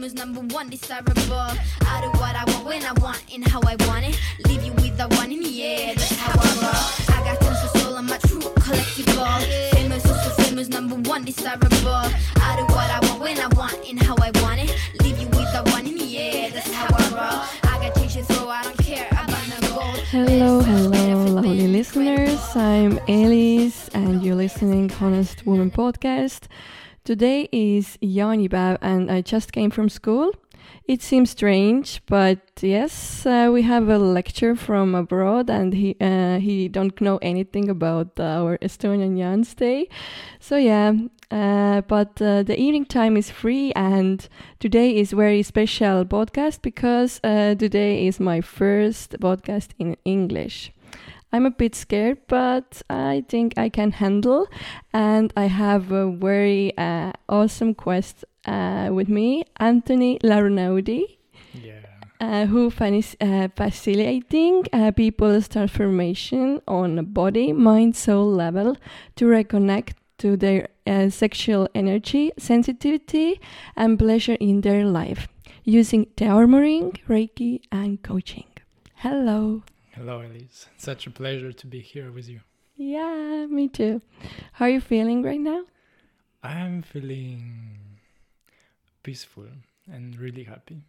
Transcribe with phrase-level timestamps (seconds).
[0.00, 1.12] famous, number one, desirable.
[1.34, 4.18] I do what I want when I want and how I want it.
[4.46, 7.16] Leave you with the one in the air, that's how I roll.
[7.16, 9.70] I got tons of soul, I'm a true collectible.
[9.72, 11.68] Famous, also famous, number one, desirable.
[11.84, 14.74] I do what I want when I want and how I want it.
[15.02, 17.70] Leave you with the one in the air, that's how I roll.
[17.70, 19.98] I got change to throw, I don't care about no gold.
[20.16, 22.40] Hello, hello, lovely listeners.
[22.56, 26.44] I'm Elise, and you're listening Honest Woman podcast.
[27.04, 30.32] Today is Jaanipäev, and I just came from school.
[30.84, 36.38] It seems strange, but yes, uh, we have a lecture from abroad, and he uh,
[36.38, 39.88] he don't know anything about our Estonian Jan's Day.
[40.40, 40.92] So yeah,
[41.30, 47.20] uh, but uh, the evening time is free, and today is very special podcast because
[47.24, 50.72] uh, today is my first podcast in English.
[51.32, 54.48] I'm a bit scared, but I think I can handle.
[54.92, 61.02] And I have a very uh, awesome quest uh, with me, Anthony Larunaudi,
[61.54, 61.80] Yeah.
[62.20, 68.76] uh, who is uh, facilitating uh, people's transformation on a body, mind, soul level
[69.16, 73.40] to reconnect to their uh, sexual energy, sensitivity,
[73.76, 75.28] and pleasure in their life
[75.64, 78.44] using the armoring, Reiki, and coaching.
[78.96, 79.62] Hello.
[80.00, 80.66] Hello, Elise.
[80.78, 82.40] Such a pleasure to be here with you.
[82.74, 84.00] Yeah, me too.
[84.52, 85.64] How are you feeling right now?
[86.42, 87.98] I'm feeling
[89.02, 89.44] peaceful
[89.92, 90.84] and really happy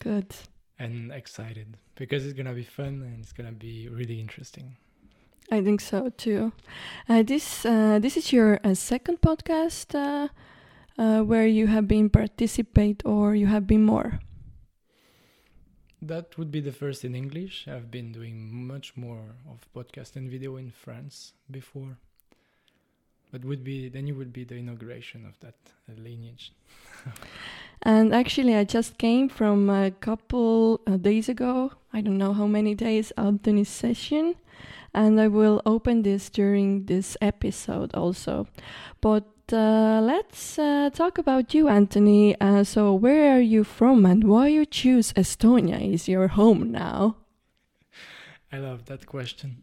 [0.00, 0.34] Good.
[0.80, 4.74] and excited because it's gonna be fun and it's gonna be really interesting.
[5.52, 6.50] I think so too.
[7.08, 10.26] Uh, this uh, this is your uh, second podcast uh,
[11.00, 14.18] uh, where you have been participate or you have been more.
[16.00, 17.66] That would be the first in English.
[17.66, 21.98] I've been doing much more of podcast and video in France before.
[23.32, 25.56] But would be then you would be the inauguration of that
[25.88, 26.52] uh, lineage.
[27.82, 31.72] And actually, I just came from a couple uh, days ago.
[31.92, 34.34] I don't know how many days Anthony's session,
[34.92, 38.48] and I will open this during this episode also.
[39.00, 42.38] But uh, let's uh, talk about you, Anthony.
[42.40, 47.16] Uh, so, where are you from, and why you choose Estonia is your home now?
[48.52, 49.62] I love that question.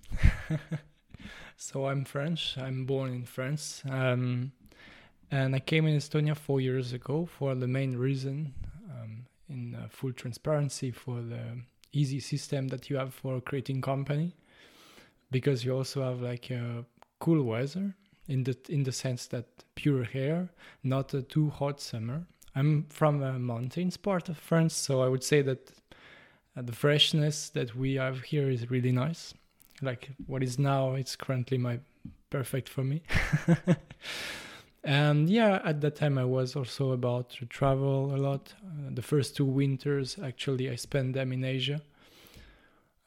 [1.57, 2.57] so I'm French.
[2.57, 3.81] I'm born in France.
[3.89, 4.51] Um,
[5.31, 8.53] and I came in Estonia four years ago for the main reason,
[8.91, 11.61] um, in uh, full transparency, for the
[11.93, 14.35] easy system that you have for creating company,
[15.31, 16.85] because you also have like a
[17.19, 17.95] cool weather
[18.27, 20.49] in the in the sense that pure air,
[20.83, 22.25] not a too hot summer.
[22.55, 25.71] I'm from a mountains part of France, so I would say that
[26.55, 29.33] uh, the freshness that we have here is really nice.
[29.81, 31.79] Like what is now, it's currently my
[32.29, 33.01] perfect for me.
[34.83, 38.53] and yeah, at that time I was also about to travel a lot.
[38.63, 41.81] Uh, the first two winters, actually, I spent them in Asia.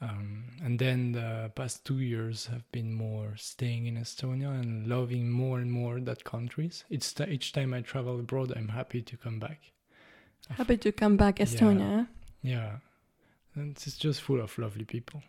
[0.00, 5.28] Um, and then the past two years have been more staying in Estonia and loving
[5.28, 6.84] more and more that countries.
[6.88, 9.60] It's t- each time I travel abroad, I'm happy to come back.
[10.50, 12.06] Happy to come back, Estonia.
[12.42, 12.76] Yeah,
[13.54, 15.20] and it's just full of lovely people.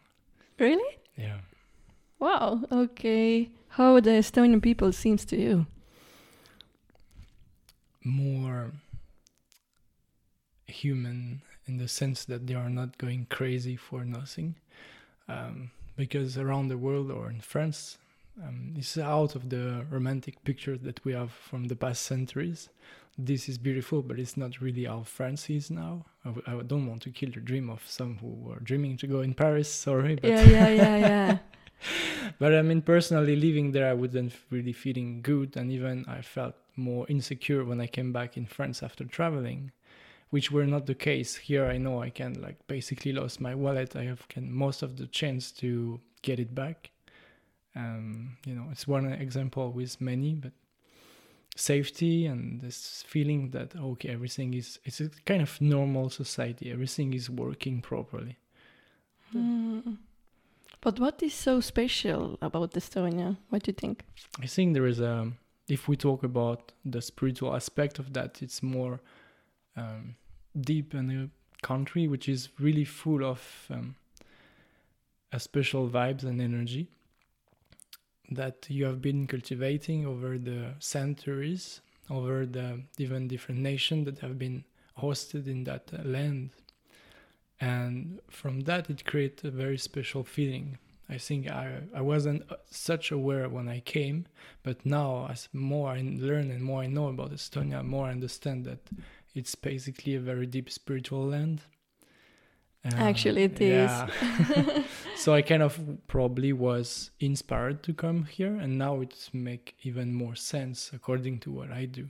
[0.60, 0.98] Really?
[1.18, 1.40] Yeah.
[2.20, 2.62] Wow.
[2.72, 3.50] Okay.
[3.70, 5.66] How the Estonian people seems to you?
[8.04, 8.72] more
[10.68, 14.56] human in the sense that they are not going crazy for nothing.
[15.28, 17.98] Um, because around the world or in France,
[18.44, 22.70] um, it's out of the romantic picture that we have from the past centuries.
[23.18, 26.06] This is beautiful, but it's not really how France is now.
[26.26, 29.08] I, w- I don't want to kill the dream of some who were dreaming to
[29.08, 29.70] go in Paris.
[29.70, 31.38] Sorry, but Yeah, yeah, yeah, yeah.
[32.40, 36.56] but I mean, personally, living there, I wasn't really feeling good, and even I felt
[36.78, 39.72] more insecure when I came back in France after traveling,
[40.30, 41.66] which were not the case here.
[41.66, 43.96] I know I can like basically lost my wallet.
[43.96, 46.92] I have can most of the chance to get it back.
[47.76, 50.52] Um, you know, it's one example with many, but
[51.56, 56.72] safety and this feeling that okay, everything is it's a kind of normal society.
[56.72, 58.38] Everything is working properly.
[59.32, 59.80] Hmm.
[60.82, 63.38] But what is so special about Estonia?
[63.50, 64.06] What do you think?
[64.42, 65.30] I think there is a,
[65.68, 69.02] if we talk about the spiritual aspect of that, it's more
[69.80, 70.16] um,
[70.60, 73.96] deep in a country which is really full of um,
[75.32, 76.88] a special vibes and energy
[78.32, 84.38] that you have been cultivating over the centuries, over the even different nations that have
[84.38, 84.64] been
[84.98, 86.52] hosted in that land.
[87.60, 90.78] And from that, it creates a very special feeling.
[91.10, 94.28] I think I, I wasn't uh, such aware when I came,
[94.62, 98.66] but now as more I learn and more I know about Estonia, more I understand
[98.66, 98.90] that
[99.34, 101.62] it's basically a very deep spiritual land.
[102.86, 103.90] Uh, Actually, it is.
[103.90, 104.84] yeah.
[105.16, 110.14] so I kind of probably was inspired to come here, and now it make even
[110.14, 112.10] more sense according to what I do,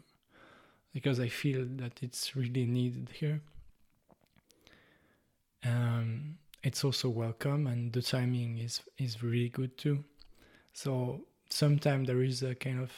[0.93, 3.41] because I feel that it's really needed here.
[5.65, 10.03] Um, it's also welcome and the timing is is really good too.
[10.73, 12.91] So sometimes there is a kind of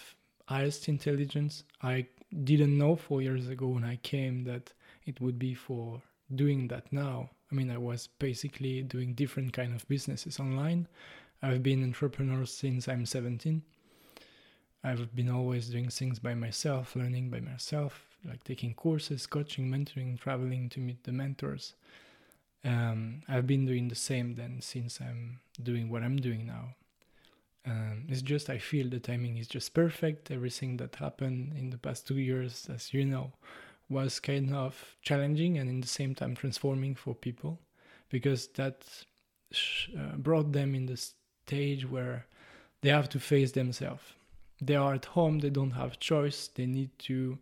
[0.48, 1.64] highest intelligence.
[1.82, 2.08] I
[2.44, 4.72] didn't know four years ago when i came that
[5.06, 6.02] it would be for
[6.34, 7.30] doing that now.
[7.52, 10.88] I mean i was basically doing different kind of businesses online.
[11.44, 13.64] I've been entrepreneur since i'm 17
[14.84, 20.20] i've been always doing things by myself learning by myself like taking courses coaching mentoring
[20.20, 21.74] traveling to meet the mentors
[22.64, 26.76] um, I've been doing the same then since I'm doing what I'm doing now.
[27.66, 30.32] Um, it's just I feel the timing is just perfect.
[30.32, 33.34] Everything that happened in the past two years, as you know,
[33.90, 37.60] was kind of challenging and in the same time transforming for people
[38.10, 38.84] because that
[39.52, 42.26] sh- uh, brought them in the stage where
[42.82, 44.04] they have to face themselves.
[44.62, 47.38] They are at home, they don't have choice, they need to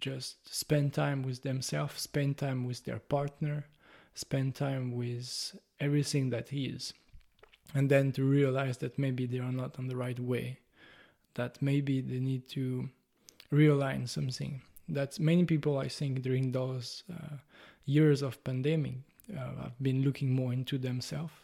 [0.00, 3.66] just spend time with themselves, spend time with their partner,
[4.18, 6.92] spend time with everything that is
[7.74, 10.58] and then to realize that maybe they are not on the right way
[11.34, 12.88] that maybe they need to
[13.52, 14.60] realign something.
[14.88, 17.36] That many people i think during those uh,
[17.84, 18.96] years of pandemic
[19.32, 21.34] uh, have been looking more into themselves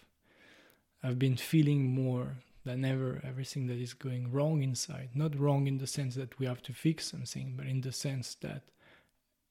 [1.03, 2.29] i've been feeling more
[2.65, 5.11] than ever everything that is going wrong inside.
[5.15, 8.35] Not wrong in the sense that we have to fix something but in the sense
[8.37, 8.62] that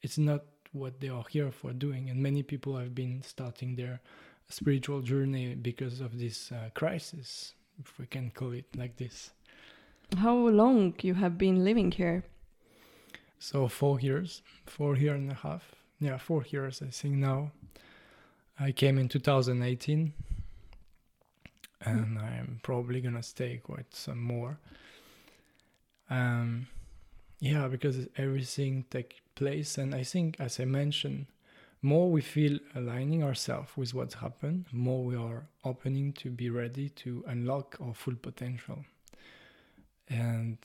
[0.02, 0.42] it's not
[0.74, 2.10] what they are here for doing.
[2.10, 4.02] And many people have been starting their
[4.50, 9.31] spiritual journey because of this uh, crisis, if we can call it like this.
[10.18, 12.24] How long you have been living here?
[13.40, 15.75] So four years, four year and a half.
[16.00, 17.52] Yeah, four years I think now.
[18.60, 20.14] I came in 2018,
[21.81, 24.60] and I'm probably gonna stay quite some more.
[26.10, 26.68] Um,
[27.40, 29.77] yeah, because everything take place.
[29.77, 31.27] And I think, as I mentioned,
[31.81, 36.89] more we feel aligning ourselves with what's happened, more we are opening to be ready
[36.89, 38.85] to unlock our full potential.
[40.07, 40.57] And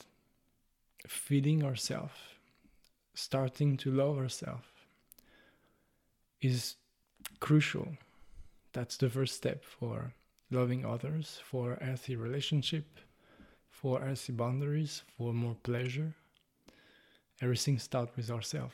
[1.07, 2.13] feeding ourselves,
[3.13, 4.67] starting to love ourselves,
[6.41, 6.75] is
[7.39, 7.97] crucial.
[8.73, 10.13] That's the first step for
[10.51, 12.85] loving others, for healthy relationship,
[13.69, 16.15] for healthy boundaries, for more pleasure,
[17.41, 18.73] everything starts with ourselves.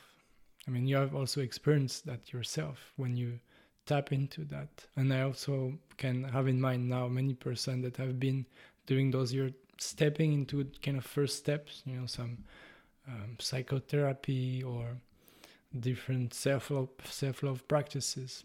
[0.66, 3.38] I mean, you have also experienced that yourself when you
[3.86, 4.68] tap into that.
[4.96, 8.46] And I also can have in mind now many person that have been
[8.86, 12.38] doing those years, stepping into kind of first steps, you know, some
[13.06, 14.96] um, psychotherapy or
[15.78, 18.44] different self-love, self-love practices.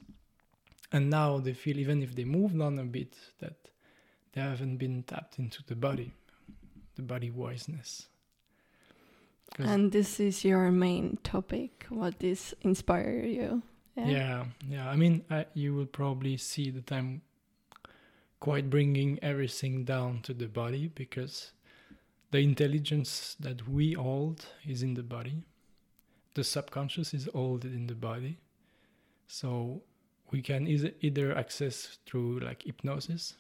[0.92, 3.56] And now they feel, even if they moved on a bit, that
[4.34, 6.14] they haven't been tapped into the body,
[6.96, 8.08] the body wiseness.
[9.60, 9.68] Mm.
[9.68, 11.86] And this is your main topic.
[11.90, 13.64] What is inspire you?
[13.96, 14.46] Yeah, yeah.
[14.68, 14.90] yeah.
[14.90, 17.22] I mean, I, you will probably see that I'm
[18.40, 21.52] quite bringing everything down to the body because
[22.32, 25.44] the intelligence that we hold is in the body.
[26.34, 28.38] The subconscious is held in the body.
[29.28, 29.82] So
[30.32, 33.36] we can either, either access through like hypnosis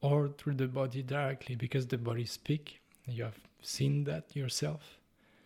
[0.00, 2.80] or through the body directly because the body speak.
[3.04, 4.97] You have seen that yourself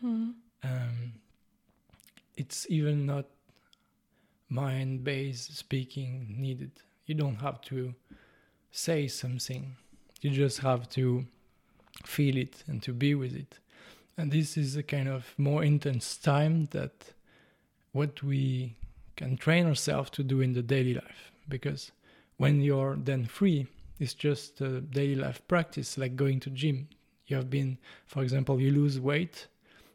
[0.04, 0.34] Mm.
[0.64, 1.12] Um,
[2.36, 3.26] it's even not
[4.48, 6.72] mind based speaking needed.
[7.06, 7.94] You don't have to
[8.70, 9.76] say something,
[10.20, 11.26] you just have to
[12.04, 13.58] feel it and to be with it.
[14.16, 17.12] And this is a kind of more intense time that
[17.92, 18.76] what we
[19.16, 21.32] can train ourselves to do in the daily life.
[21.48, 21.92] Because
[22.36, 23.66] when you're then free,
[23.98, 26.88] it's just a daily life practice, like going to gym.
[27.26, 29.48] You have been, for example, you lose weight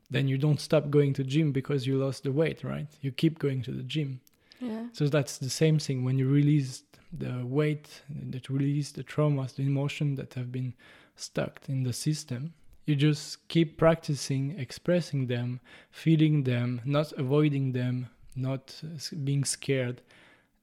[0.09, 2.87] then you don't stop going to gym because you lost the weight, right?
[3.01, 4.21] You keep going to the gym.
[4.59, 4.85] Yeah.
[4.93, 9.63] So that's the same thing when you release the weight, that release the traumas, the
[9.63, 10.73] emotion that have been
[11.15, 12.53] stuck in the system.
[12.85, 15.59] You just keep practicing expressing them,
[15.91, 18.81] feeling them, not avoiding them, not
[19.23, 20.01] being scared,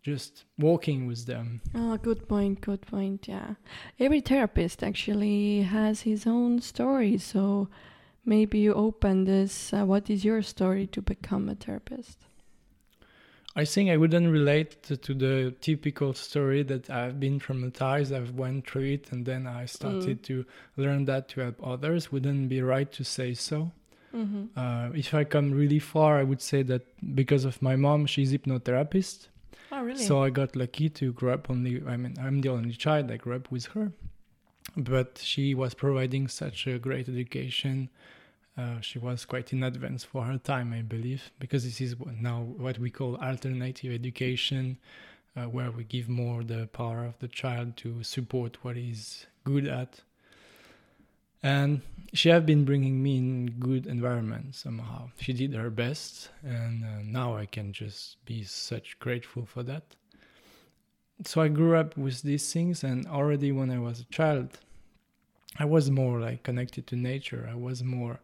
[0.03, 1.61] just walking with them.
[1.75, 3.29] Oh, good point, good point.
[3.29, 3.55] Yeah.
[4.01, 7.19] Every therapist actually has his own story.
[7.19, 7.69] So
[8.25, 12.19] maybe you open this uh, what is your story to become a therapist
[13.57, 18.33] I think I wouldn't relate to, to the typical story that I've been traumatized, I've
[18.33, 20.45] went through it, and then I started to
[20.77, 22.11] learn that to help others.
[22.11, 23.71] Wouldn't be right to say so.
[24.15, 24.59] Mm-hmm.
[24.59, 26.83] Uh, if I come really far, I would say that
[27.15, 29.29] because of my mom, she's hypnotherapist.
[29.71, 30.05] Oh, really?
[30.05, 31.83] So I got lucky to grow up only.
[31.87, 33.11] I mean, I'm the only child.
[33.11, 33.93] I grew up with her,
[34.77, 37.91] but she was providing such a great education.
[38.57, 42.43] Uh, she was quite in advance for her time, I believe, because this is now
[42.43, 44.79] what we call alternative education,
[45.37, 49.67] uh, where we give more the power of the child to support what he's good
[49.67, 50.01] at.
[51.43, 51.83] And
[52.15, 55.11] she have been bringing me in good environment somehow.
[55.19, 59.83] She did her best, and uh, now I can just be such grateful for that.
[61.23, 64.59] So I grew up with these things, and already when I was a child,
[65.59, 67.49] I was more like connected to nature.
[67.51, 68.21] I was more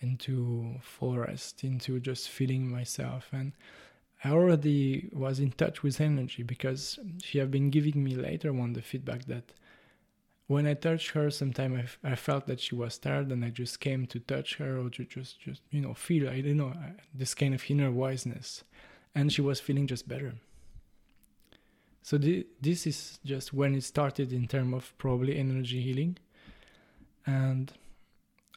[0.00, 3.52] into forest, into just feeling myself, and
[4.24, 8.72] I already was in touch with energy because she have been giving me later on
[8.74, 9.52] the feedback that
[10.46, 13.50] when I touched her, sometimes I, f- I felt that she was tired, and I
[13.50, 16.70] just came to touch her or to just just you know feel I don't know
[16.70, 18.64] uh, this kind of inner wiseness,
[19.14, 20.34] and she was feeling just better.
[22.08, 26.16] So the, this is just when it started in terms of probably energy healing,
[27.26, 27.70] and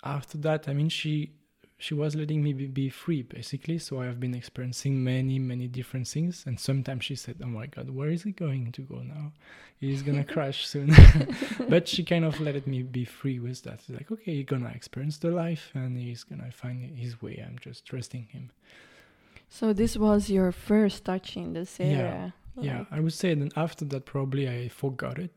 [0.05, 1.31] after that, I mean she
[1.77, 3.77] she was letting me be, be free basically.
[3.77, 7.65] So I have been experiencing many many different things, and sometimes she said, "Oh my
[7.65, 9.33] God, where is he going to go now?
[9.81, 10.95] He's gonna crash soon."
[11.67, 13.81] but she kind of let me be free with that.
[13.81, 17.43] It's like, okay, he's gonna experience the life, and he's gonna find his way.
[17.45, 18.51] I'm just trusting him.
[19.49, 21.97] so this was your first touch in this area.
[21.97, 25.31] Yeah, like- I would say then after that probably I forgot it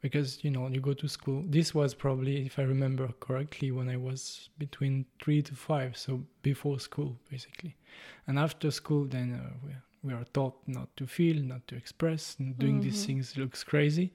[0.00, 1.44] because you know you go to school.
[1.48, 6.24] This was probably, if I remember correctly, when I was between three to five, so
[6.42, 7.76] before school basically.
[8.26, 9.72] And after school, then uh, we
[10.02, 13.06] we are taught not to feel, not to express, and doing these Mhm.
[13.06, 14.12] things looks crazy.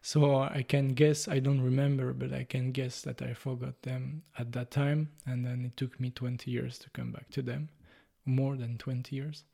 [0.00, 4.22] So I can guess I don't remember, but I can guess that I forgot them
[4.38, 7.68] at that time, and then it took me 20 years to come back to them,
[8.24, 9.44] more than 20 years.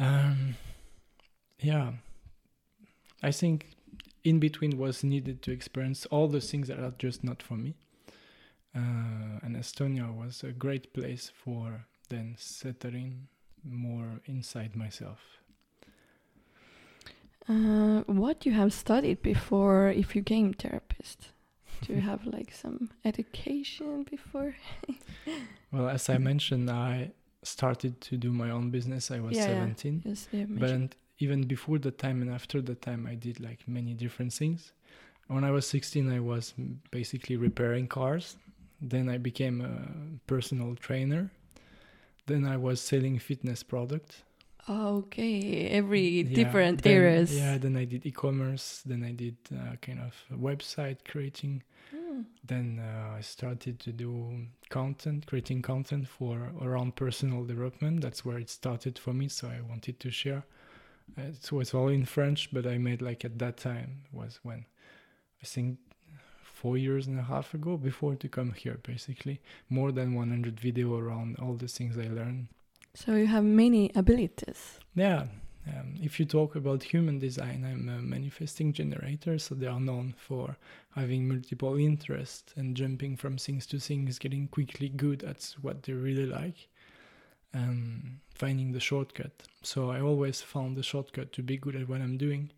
[0.00, 0.56] Um,
[1.58, 1.92] yeah,
[3.22, 3.76] I think
[4.24, 7.74] in between was needed to experience all the things that are just not for me.
[8.74, 13.28] Uh, and Estonia was a great place for then settling
[13.62, 15.18] more inside myself.
[17.48, 21.32] Uh, what you have studied before if you became therapist?
[21.82, 24.54] Do you have like some education before?
[25.72, 29.10] Well, as I mentioned, I started to do my own business.
[29.10, 29.54] I was Yeah, yeah.
[29.60, 30.02] 17.
[30.04, 33.92] Yes, you but even before the time and after the time i did like many
[33.92, 34.72] different things
[35.28, 36.54] when i was 16 i was
[36.90, 38.36] basically repairing cars
[38.80, 39.74] then i became a
[40.26, 41.30] personal trainer
[42.26, 44.22] then i was selling fitness products
[44.68, 47.36] Okay, every Yeah, different then- areas.
[47.36, 51.62] yeah then i did e-commerce then i did uh, kind of website creating
[52.44, 58.38] Then uh, i started to do content creating content for around personal development that's where
[58.38, 60.42] it started for me so i wanted to share
[61.16, 64.64] it was all in french but i made like at that time was when
[65.42, 65.78] i think
[66.42, 70.96] four years and a half ago before to come here basically more than 100 video
[70.96, 72.46] around all the things i learned
[72.94, 74.78] So you have many abilities.
[74.96, 75.26] yeah.
[75.68, 80.14] Um, if you talk about human design, I'm a manifesting generator, so they are known
[80.16, 80.56] for
[80.96, 85.92] having multiple interests and jumping from things to things, getting quickly good at what they
[85.92, 86.68] really like,
[87.52, 89.42] um, finding the shortcut.
[89.62, 92.50] So I always found the shortcut to be good at what I'm doing.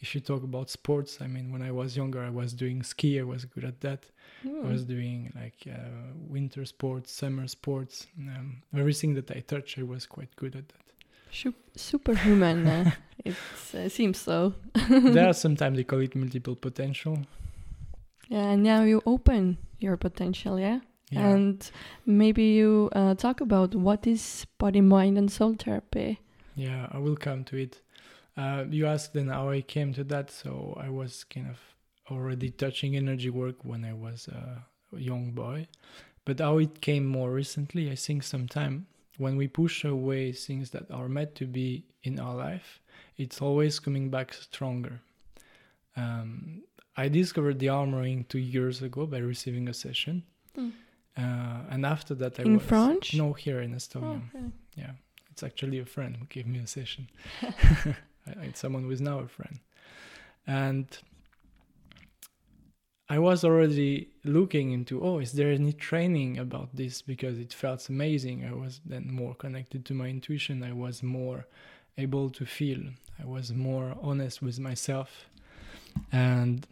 [0.00, 3.20] If you talk about sports, I mean, when I was younger, I was doing ski,
[3.20, 4.06] I was good at that.
[4.42, 4.66] Hmm.
[4.66, 9.82] I was doing like uh, winter sports, summer sports, um, everything that I touched, I
[9.82, 10.89] was quite good at that.
[11.32, 12.66] Su- superhuman.
[12.66, 12.90] uh,
[13.24, 13.34] it
[13.74, 14.54] uh, seems so.
[14.88, 17.18] there are sometimes they call it multiple potential.
[18.28, 20.80] Yeah, and now you open your potential, yeah?
[21.10, 21.28] Yeah.
[21.28, 21.70] And
[22.06, 26.20] maybe you uh, talk about what is body, mind, and soul therapy.
[26.54, 27.80] yeah, I will come to it.
[28.36, 31.58] Uh, you asked then how I came to that, so I was kind of
[32.10, 34.64] already touching energy work when I was a
[34.96, 35.66] young boy,
[36.24, 38.86] but how it came more recently, I think sometime
[39.20, 42.80] when we push away things that are meant to be in our life,
[43.22, 44.96] it's always coming back stronger.
[45.96, 46.62] Um,
[46.96, 50.22] I discovered the armoring two years ago by receiving a session.
[50.56, 50.72] Mm.
[51.16, 53.14] Uh, and after that, I In was France?
[53.14, 54.20] no here in Estonia.
[54.22, 54.52] Oh, really?
[54.74, 54.92] Yeah,
[55.30, 57.08] it's actually a friend who gave me a session.
[58.42, 59.58] It's someone who is now a friend,
[60.46, 60.86] and
[63.10, 67.02] I was already looking into, oh, is there any training about this?
[67.02, 68.44] Because it felt amazing.
[68.44, 70.62] I was then more connected to my intuition.
[70.62, 71.44] I was more
[71.98, 72.80] able to feel.
[73.20, 75.28] I was more honest with myself.
[76.12, 76.64] And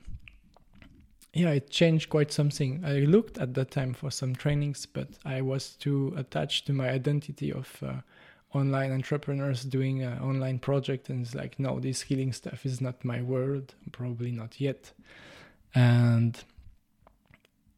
[1.35, 2.85] yeah, it changed quite something.
[2.85, 6.88] I looked at that time for some trainings, but I was too attached to my
[6.88, 7.95] identity of uh,
[8.57, 13.04] online entrepreneurs doing an online project, and it's like, no, this healing stuff is not
[13.04, 14.92] my world, probably not yet.
[15.75, 16.43] And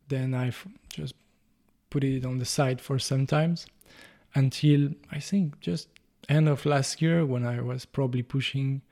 [0.08, 0.52] then I
[0.88, 1.14] just
[1.90, 3.66] put it on the side for some times
[4.34, 5.88] until I think just
[6.28, 8.82] end of last year when I was probably pushing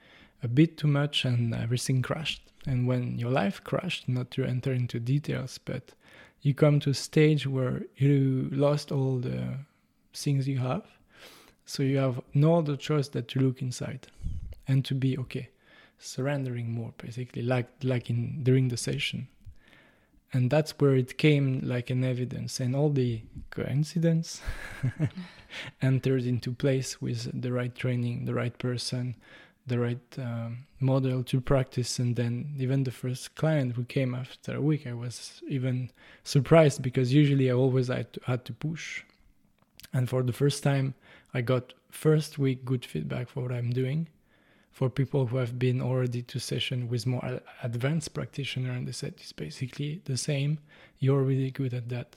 [0.42, 2.42] a bit too much and everything crashed.
[2.66, 5.92] And when your life crashed, not to enter into details, but
[6.42, 9.58] you come to a stage where you lost all the
[10.14, 10.84] things you have.
[11.66, 14.08] So you have no other choice that to look inside
[14.66, 15.48] and to be okay,
[15.98, 19.28] surrendering more basically, like like in during the session.
[20.32, 24.42] And that's where it came like an evidence and all the coincidence
[25.82, 29.16] entered into place with the right training, the right person,
[29.66, 31.98] the right um, model to practice.
[31.98, 35.90] And then even the first client who came after a week i was even
[36.24, 39.04] surprised because usually i always had to, had to push.
[39.94, 40.94] And for the first time
[41.32, 44.08] i got first week good feedback for what i'm doing
[44.78, 49.12] for people who have been already to session with more advanced practitioner and they said
[49.16, 50.56] it's basically the same
[51.00, 52.14] you're really good at that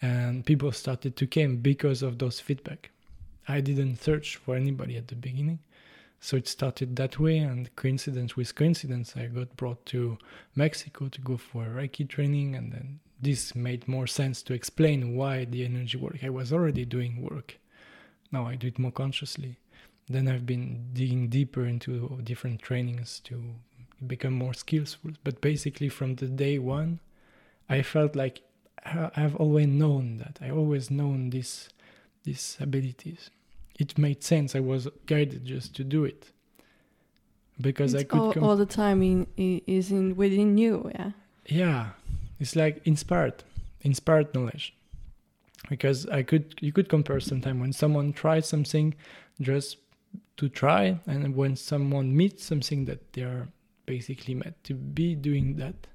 [0.00, 2.90] and people started to came because of those feedback
[3.48, 5.58] i didn't search for anybody at the beginning
[6.20, 10.18] so it started that way, and coincidence with coincidence, I got brought to
[10.56, 15.14] Mexico to go for a Reiki training, and then this made more sense to explain
[15.14, 16.18] why the energy work.
[16.24, 17.58] I was already doing work.
[18.32, 19.58] Now I do it more consciously.
[20.08, 23.42] Then I've been digging deeper into different trainings to
[24.06, 25.12] become more skillful.
[25.24, 27.00] But basically, from the day one,
[27.68, 28.40] I felt like
[28.84, 30.38] I've always known that.
[30.40, 31.68] I always known this,
[32.24, 33.30] these abilities
[33.78, 34.54] it made sense.
[34.54, 36.32] I was guided just to do it
[37.60, 40.90] because it's I could all, all the time in is in within you.
[40.94, 41.10] Yeah.
[41.46, 41.86] Yeah,
[42.38, 43.44] it's like inspired,
[43.80, 44.74] inspired knowledge.
[45.68, 48.94] Because I could, you could compare sometime when someone tries something,
[49.40, 49.78] just
[50.38, 53.48] to try, and when someone meets something that they are
[53.86, 55.86] basically meant to be doing that.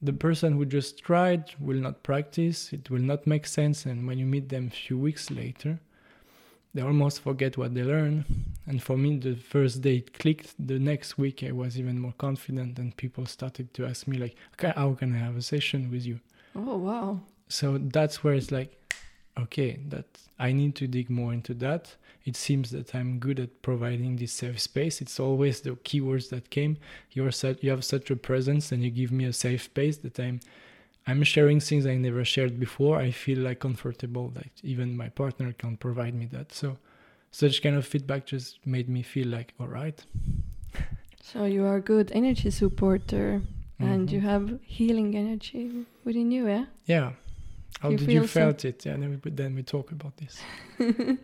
[0.00, 4.18] The person who just tried will not practice, it will not make sense, and when
[4.18, 5.78] you meet them a few weeks later,
[6.74, 8.24] they almost forget what they learn.
[8.66, 10.54] And for me, the first day it clicked.
[10.58, 14.34] The next week, I was even more confident, and people started to ask me like,
[14.54, 16.18] "Okay, how can I have a session with you?"
[16.56, 17.20] Oh wow!
[17.48, 18.70] So that's where it's like,
[19.38, 20.06] okay, that
[20.38, 21.96] I need to dig more into that.
[22.24, 25.00] It seems that I'm good at providing this safe space.
[25.00, 26.76] It's always the keywords that came.
[27.10, 30.18] You're such, you have such a presence, and you give me a safe space that
[30.20, 30.40] I'm
[31.06, 32.96] I'm sharing things I never shared before.
[32.98, 36.52] I feel like comfortable that even my partner can provide me that.
[36.52, 36.78] So
[37.32, 40.04] such kind of feedback just made me feel like all right.
[41.24, 43.40] So you are a good energy supporter
[43.80, 43.90] mm-hmm.
[43.90, 46.64] and you have healing energy within you, yeah?
[46.84, 47.12] Yeah.
[47.80, 48.68] How you did you felt so?
[48.68, 48.86] it?
[48.86, 50.40] Yeah, then we, then we talk about this.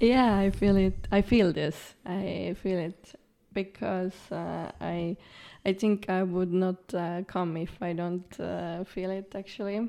[0.00, 1.06] yeah, I feel it.
[1.12, 1.94] I feel this.
[2.04, 3.14] I feel it
[3.52, 5.16] because uh, I
[5.64, 9.88] I think I would not uh, come if I don't uh, feel it actually.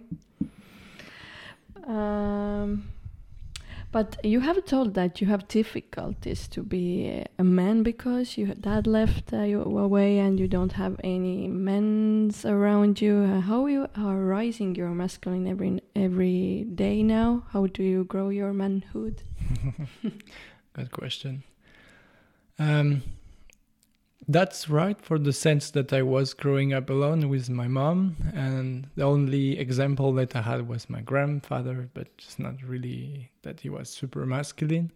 [1.88, 2.88] Um,
[3.93, 8.88] but you have told that you have difficulties to be a man because your dad
[8.88, 13.17] left uh, you away and you don't have any men around you.
[13.17, 17.43] Uh, how you are rising your masculine every every day now?
[17.53, 19.21] How do you grow your manhood?
[20.73, 21.43] Good question.
[22.58, 23.03] Um,
[24.27, 28.88] that's right, for the sense that I was growing up alone with my mom, and
[28.95, 33.69] the only example that I had was my grandfather, but it's not really that he
[33.69, 34.91] was super masculine.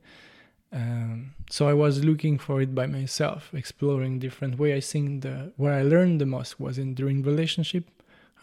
[0.71, 4.75] Um, so I was looking for it by myself, exploring different way.
[4.75, 7.85] I think the where I learned the most was in during relationship.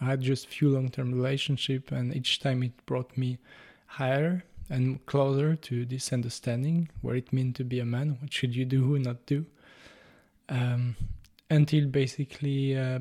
[0.01, 3.39] I had just few long-term relationship, and each time it brought me
[3.87, 8.17] higher and closer to this understanding where it meant to be a man.
[8.21, 9.47] What should you do, not do?
[10.49, 10.97] Um,
[11.51, 13.01] until basically uh,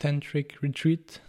[0.00, 1.20] tantric retreat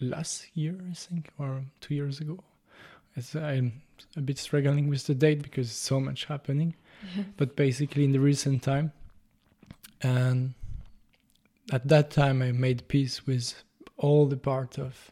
[0.00, 2.42] last year, I think, or two years ago.
[3.16, 3.82] As I'm
[4.16, 6.74] a bit struggling with the date because so much happening,
[7.36, 8.92] but basically in the recent time,
[10.02, 10.54] and
[11.72, 13.62] at that time I made peace with
[13.96, 15.10] all the part of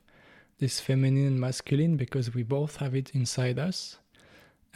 [0.59, 3.99] this feminine and masculine because we both have it inside us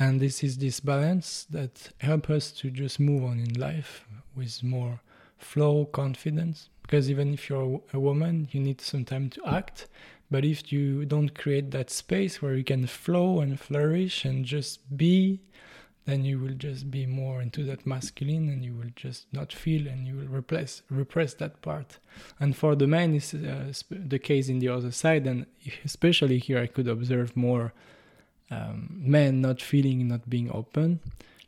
[0.01, 4.63] and this is this balance that help us to just move on in life with
[4.65, 4.99] more
[5.37, 6.71] flow confidence.
[6.83, 9.87] Because even if you're a woman you need some time to act.
[10.31, 14.97] But if you don't create that space where you can flow and flourish and just
[14.97, 15.41] be
[16.07, 19.87] then you will just be more into that masculine and you will just not feel
[19.87, 21.99] and you will repress repress that part.
[22.41, 25.27] And for the men is uh, the case in the other side.
[25.27, 25.45] And
[25.85, 27.75] especially here i could observe more
[28.51, 31.01] um, men not feeling not being open.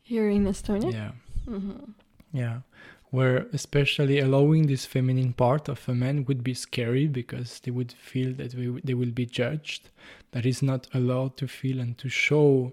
[0.03, 0.93] Here in estonia?
[0.93, 1.11] Yeah.
[1.49, 1.91] Mm-hmm.
[2.33, 2.59] yeah.
[3.11, 7.93] Where especially allowing this feminine part of a man would be scary because they would
[7.93, 9.91] feel that we, they will be judged.
[10.31, 12.73] That is not allowed to feel and to show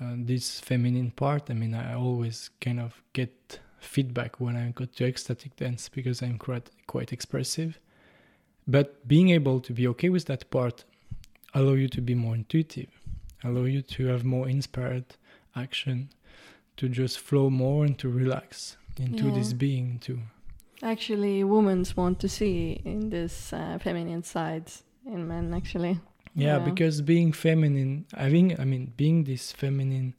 [0.00, 1.50] uh, this feminine part.
[1.50, 6.22] I mean i always kind of get feedback when i go to ecstatic dance because
[6.22, 7.78] i'm quite quite expressive.
[8.66, 10.84] But being able to be okay with that part
[11.52, 12.88] allow you to be more intuitive
[13.44, 15.04] allow you to have more inspired
[15.54, 16.08] action
[16.76, 19.34] to just flow more and to relax into Yeah.
[19.34, 20.20] this being too.
[20.82, 25.54] Actually, women want to see in this uh, feminine sides in men.
[25.54, 26.00] Actually,
[26.34, 26.64] Yeah, Yeah.
[26.64, 30.14] because being feminine, having, I mean, being this feminine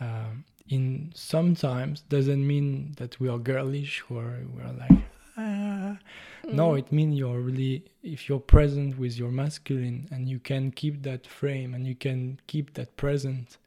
[0.00, 4.98] um, in sometimes doesn't mean that we are girlish or we're like,
[5.36, 5.98] ah.
[6.44, 6.78] No, Mm.
[6.78, 11.26] it means you're really, if you're present with your masculine and you can keep that
[11.26, 13.58] frame and you can keep that present,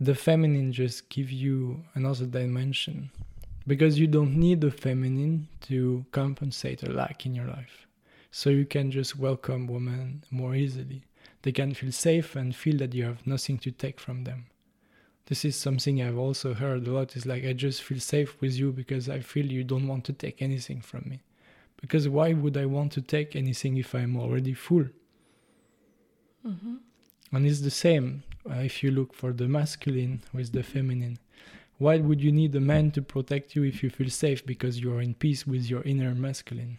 [0.00, 3.10] the feminine just give you another dimension
[3.66, 7.86] because you don't need the feminine to compensate a lack in your life.
[8.30, 11.02] So you can just welcome women more easily.
[11.42, 14.46] They can feel safe and feel that you have nothing to take from them.
[15.26, 18.54] This is something I've also heard a lot is like I just feel safe with
[18.54, 21.20] you because I feel you don't want to take anything from me.
[21.80, 24.86] Because why would I want to take anything if I'm already full?
[26.46, 26.78] Mhm.
[27.32, 31.18] And it's the same uh, if you look for the masculine with the feminine.
[31.78, 34.92] Why would you need a man to protect you if you feel safe because you
[34.94, 36.78] are in peace with your inner masculine?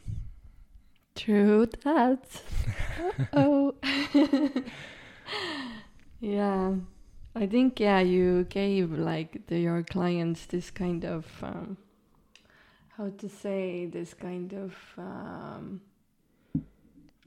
[1.16, 2.26] True that.
[3.34, 3.76] oh.
[6.20, 6.76] yeah.
[7.36, 11.78] I think yeah, you gave like the, your clients this kind of um,
[12.96, 15.82] how to say this kind of um,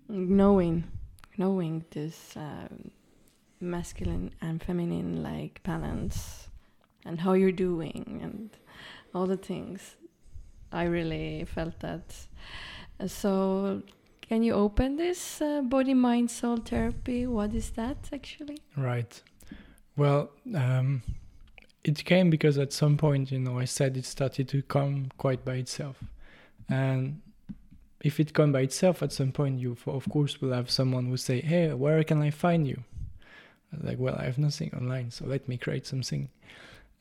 [0.09, 0.85] knowing,
[1.37, 2.93] knowing this um,
[3.61, 6.49] masculine and feminine like balance
[7.05, 8.51] and how you're doing and
[9.13, 9.97] all the things.
[10.71, 12.15] I really felt that.
[13.07, 13.83] So,
[14.23, 17.27] can you open this uh, body mind soul therapy?
[17.27, 18.59] What is that actually?
[18.77, 19.23] Right.
[19.97, 21.03] Well, um,
[21.83, 25.45] it came because at some point, you know, I said it started to come quite
[25.45, 25.97] by itself.
[26.69, 27.23] And
[28.03, 31.17] if it come by itself at some point, you, of course, will have someone who
[31.17, 32.83] say, hey, where can I find you?
[33.83, 36.29] Like, well, I have nothing online, so let me create something.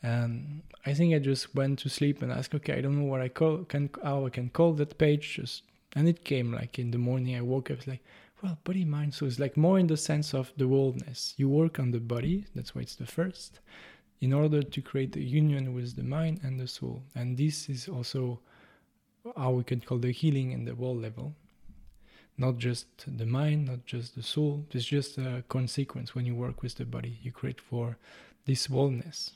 [0.01, 3.21] And I think I just went to sleep and asked, okay, I don't know what
[3.21, 5.35] I call, can, how I can call that page.
[5.35, 5.63] Just,
[5.95, 8.03] and it came like in the morning, I woke up, like,
[8.45, 11.33] well, body, mind, soul is like more in the sense of the wholeness.
[11.35, 13.59] You work on the body, that's why it's the first,
[14.21, 17.01] in order to create a union with the mind and the soul.
[17.15, 18.39] And this is also
[19.35, 21.33] how we can call the healing in the world level.
[22.37, 24.65] Not just the mind, not just the soul.
[24.71, 27.17] It's just a consequence when you work with the body.
[27.23, 27.97] You create for
[28.45, 29.31] this wholeness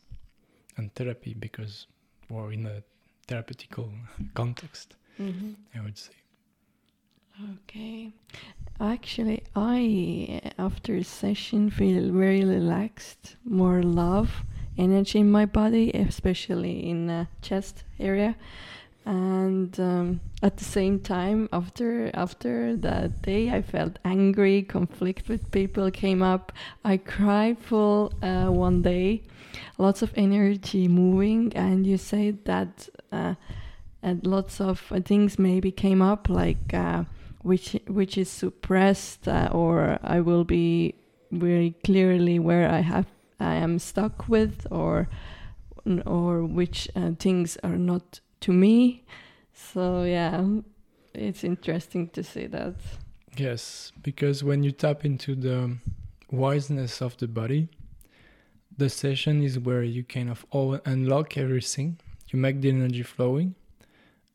[0.78, 1.88] and therapy because
[2.30, 2.84] we're in a
[3.28, 3.92] therapeutical
[4.36, 5.52] context, Mm-hmm.
[5.78, 6.19] I would say.
[7.42, 8.12] Okay.
[8.82, 14.44] Actually, I after a session feel very relaxed, more love,
[14.78, 18.36] energy in my body, especially in the chest area.
[19.06, 24.62] And um, at the same time, after after that day, I felt angry.
[24.64, 26.52] Conflict with people came up.
[26.84, 29.24] I cried full uh, one day.
[29.78, 33.36] Lots of energy moving, and you said that, uh,
[34.04, 36.74] and lots of uh, things maybe came up like.
[37.50, 40.96] Which which is suppressed uh, or I will be
[41.32, 43.08] very clearly where I have
[43.40, 45.10] I am stuck with or
[46.06, 49.04] or which uh, things are not to me
[49.72, 50.46] so yeah
[51.14, 52.76] it's interesting to see that
[53.38, 55.78] Yes, because when you tap into the
[56.32, 57.70] wiseness of the body,
[58.78, 62.00] the session is where you kind of all unlock everything.
[62.30, 63.56] You make the energy flowing,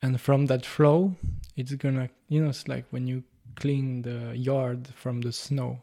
[0.00, 1.16] and from that flow,
[1.56, 3.22] it's gonna, you know, it's like when you
[3.56, 5.80] clean the yard from the snow.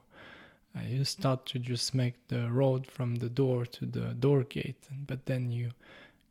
[0.76, 4.88] Uh, you start to just make the road from the door to the door gate,
[5.08, 5.72] but then you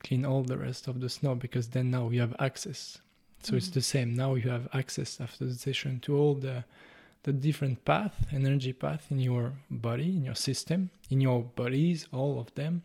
[0.03, 2.99] clean all the rest of the snow because then now you have access.
[3.43, 3.73] So it's Mhm.
[3.75, 4.15] the same.
[4.15, 6.65] Now you have access after the session to all the
[7.23, 12.41] the different path, energy path in your body, in your system, in your bodies, all
[12.41, 12.83] of them.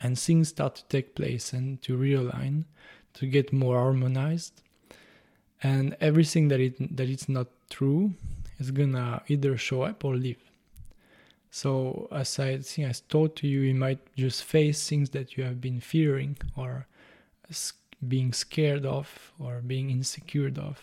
[0.00, 2.64] And things start to take place and to realign,
[3.14, 4.62] to get more harmonized.
[5.62, 8.12] And everything that it that it's not true
[8.58, 10.42] is gonna either show up or leave.
[11.50, 15.44] So as i think i told to you you might just face things that you
[15.44, 16.86] have been fearing or
[18.06, 20.80] being scared of or being insecure of.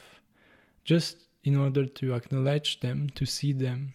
[0.83, 3.93] Just in order to acknowledge them to see them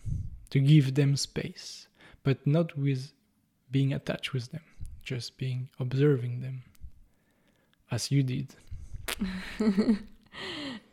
[0.48, 1.86] to give them space
[2.22, 3.12] but not with
[3.70, 4.62] being attached with them
[5.02, 6.62] just being observing them
[7.90, 8.48] as you did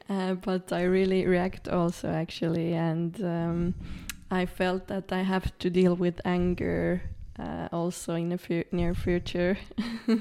[0.10, 3.76] uh, but I really react also actually, and um,
[4.32, 7.02] I felt that I have to deal with anger
[7.38, 9.58] uh, also in the fu- near future.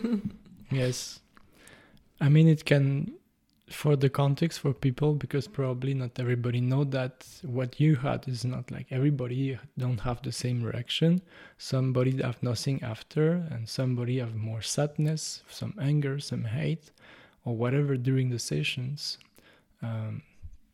[0.71, 1.21] yes,
[2.21, 3.15] I mean it can
[3.71, 8.43] for the context for people because probably not everybody know that what you had is
[8.45, 11.21] not like everybody don't have the same reaction.
[11.59, 16.91] Somebody have nothing after and somebody have more sadness some anger some hate
[17.45, 19.19] or whatever during the sessions
[19.83, 20.23] um,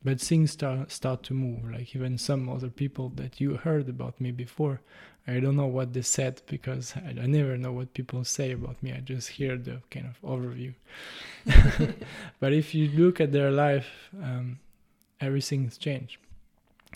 [0.04, 4.20] but things start start to move like even some other people that you heard about
[4.20, 4.80] me before
[5.26, 8.82] i don't know what they said because i, I never know what people say about
[8.82, 8.92] me.
[8.92, 10.74] I just hear the kind of overview.
[12.40, 14.58] But if you look at their life um,
[15.20, 16.18] everything's changed.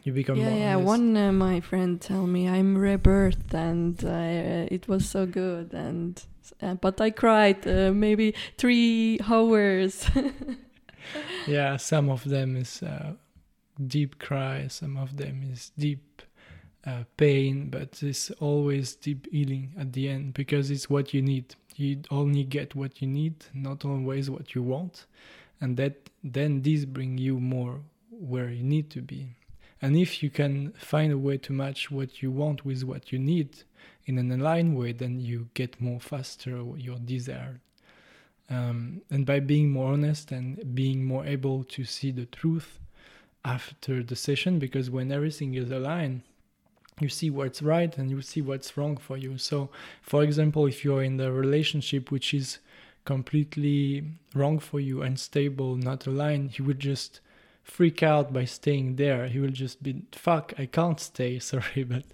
[0.05, 0.75] You become yeah yeah.
[0.75, 0.87] honest.
[0.87, 6.23] one uh, my friend tell me i'm rebirthed and uh, it was so good and
[6.63, 10.09] uh, but i cried uh, maybe three hours
[11.47, 13.13] yeah, some of them is uh,
[13.87, 16.23] deep cry, some of them is deep
[16.87, 21.55] uh, pain, but it's always deep healing at the end because it's what you need.
[21.77, 25.07] You only get what you need, not always what you want,
[25.61, 29.29] and that then this bring you more where you need to be.
[29.81, 33.19] And if you can find a way to match what you want with what you
[33.19, 33.63] need
[34.07, 37.61] in an aligned way, then you get more faster your desired
[38.51, 42.79] um, and by being more honest and being more able to see the truth
[43.45, 46.23] after the session, because when everything is aligned,
[47.01, 49.39] you see what's right and you see what's wrong for you.
[49.39, 49.71] So,
[50.03, 52.59] for example, if you're in the relationship which is
[53.05, 57.21] completely wrong for you, unstable, not aligned, you would just
[57.63, 59.29] freak out by staying there.
[59.29, 62.05] He will just be, fuck, I can't stay, sorry, but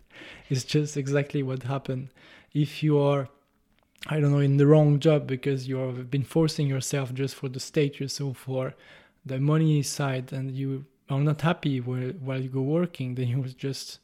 [0.48, 2.08] it's just exactly what happened.
[2.52, 3.28] If you are
[4.07, 7.48] I don't know, in the wrong job because you have been forcing yourself just for
[7.48, 8.74] the status or for
[9.24, 13.40] the money side and you are not happy while, while you go working, then you
[13.40, 14.00] will just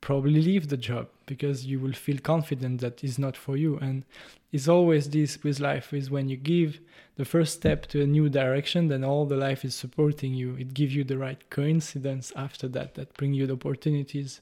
[0.00, 3.78] probably leave the job because you will feel confident that it's not for you.
[3.78, 4.04] And
[4.52, 6.80] it's always this with life is when you give
[7.16, 10.56] the first step to a new direction, then all the life is supporting you.
[10.56, 14.40] It gives you the right coincidence after that that bring you the opportunities.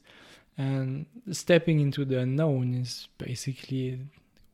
[0.59, 4.01] And stepping into the unknown is basically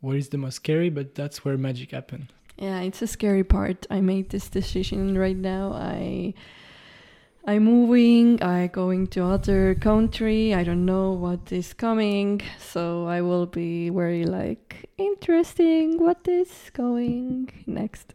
[0.00, 2.30] what is the most scary, but that's where magic happens.
[2.56, 3.87] Yeah, it's a scary part.
[3.90, 5.72] I made this decision right now.
[5.72, 6.34] I
[7.46, 10.52] I'm moving, I going to other country.
[10.52, 16.70] I don't know what is coming, so I will be very like interesting what is
[16.74, 18.12] going next.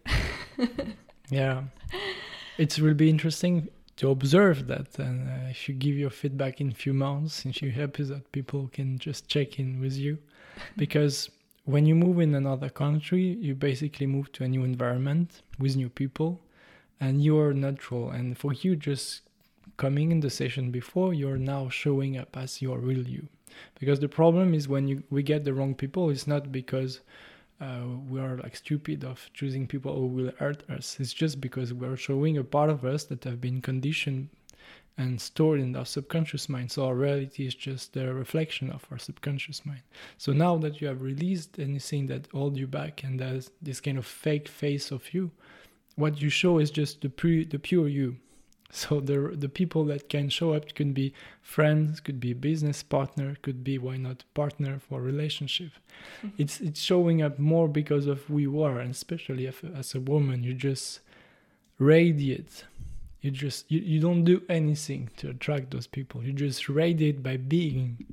[1.30, 1.64] yeah.
[2.60, 6.72] It will be interesting to observe that and uh, if you give your feedback in
[6.72, 10.18] few months and you happy that people can just check in with you
[10.78, 11.30] because
[11.66, 15.90] when you move in another country, you basically move to a new environment with new
[15.90, 16.42] people,
[17.00, 18.10] and you're neutral.
[18.12, 19.22] And for you, just
[19.78, 23.28] coming in the session before, you're now showing up as your real you.
[23.80, 27.00] Because the problem is when you, we get the wrong people, it's not because
[27.62, 30.98] uh, we are like stupid of choosing people who will hurt us.
[31.00, 34.30] It's just because we're showing a part of us that have been conditioned
[34.98, 36.72] and stored in our subconscious mind.
[36.72, 39.82] So our reality is just the reflection of our subconscious mind.
[40.18, 43.98] So now that you have released anything that holds you back and there's this kind
[43.98, 45.32] of fake face of you,
[45.96, 48.18] what you show is just the pre- the pure you.
[48.76, 53.38] So the the people that can show up could be friends, could be business partner,
[53.44, 55.74] could be why not partner for relationship.
[56.24, 56.42] Mm-hmm.
[56.42, 60.00] It's it's showing up more because of who you are, and especially if, as a
[60.00, 61.02] woman, you just
[61.78, 62.66] radiate
[63.24, 66.22] you just you, you don't do anything to attract those people.
[66.24, 68.06] You just radiate by being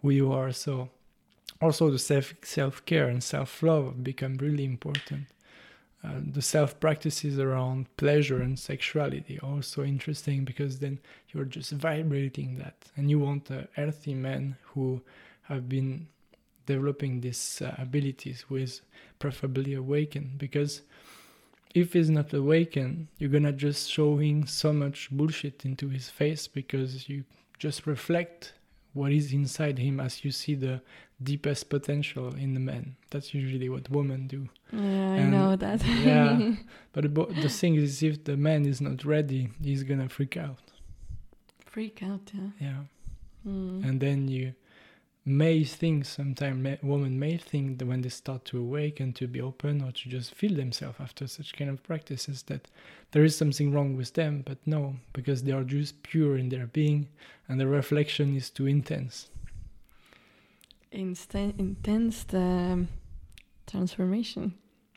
[0.00, 0.52] who you are.
[0.52, 0.90] So
[1.60, 5.26] also the self self-care and self-love become really important.
[6.04, 10.98] Uh, the self practices around pleasure and sexuality also interesting because then
[11.30, 12.76] you're just vibrating that.
[12.96, 15.00] And you want a healthy man who
[15.42, 16.06] have been
[16.66, 18.82] developing these uh, abilities with
[19.18, 20.82] preferably awakened because
[21.74, 27.08] if he's not awakened, you're gonna just showing so much bullshit into his face because
[27.08, 27.24] you
[27.58, 28.54] just reflect
[28.92, 30.80] what is inside him as you see the
[31.22, 32.96] deepest potential in the man.
[33.10, 34.48] That's usually what women do.
[34.72, 34.80] Yeah,
[35.12, 35.84] I And- know that.
[36.04, 36.54] yeah.
[36.92, 40.58] But the thing is, if the man is not ready, he's gonna freak out.
[41.66, 42.50] Freak out, yeah.
[42.58, 42.82] Yeah.
[43.46, 43.84] Mm.
[43.88, 44.54] And then you
[45.24, 49.82] may think, sometimes women may think that when they start to awaken, to be open,
[49.82, 52.68] or to just feel themselves after such kind of practices, that
[53.12, 54.42] there is something wrong with them.
[54.46, 57.08] But no, because they are just pure in their being,
[57.48, 59.28] and the reflection is too intense.
[60.92, 62.88] Insta- intense um,
[63.66, 64.54] transformation.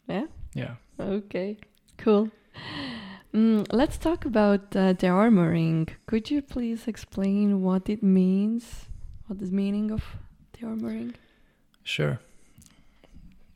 [0.08, 0.26] Yeah?
[0.54, 0.76] Yeah.
[1.00, 1.58] Okay,
[1.98, 2.30] cool.
[3.34, 5.90] Mm, let's talk about uh, the armoring.
[6.06, 8.86] Could you please explain what it means?
[9.28, 10.04] What is meaning of
[10.54, 11.16] the armoring?
[11.84, 12.20] Sure.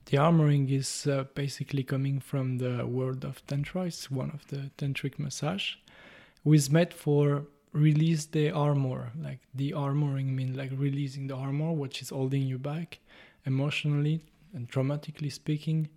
[0.05, 3.83] The armoring is uh, basically coming from the world of Tantra.
[3.83, 5.75] It's one of the tantric massage,
[6.43, 9.11] which meant for release the armor.
[9.21, 12.99] Like the armoring means like releasing the armor, which is holding you back
[13.45, 14.21] emotionally
[14.53, 15.89] and traumatically speaking,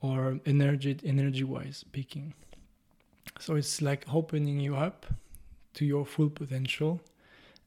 [0.00, 2.34] or energy energy wise speaking.
[3.40, 5.06] So it's like opening you up
[5.74, 7.00] to your full potential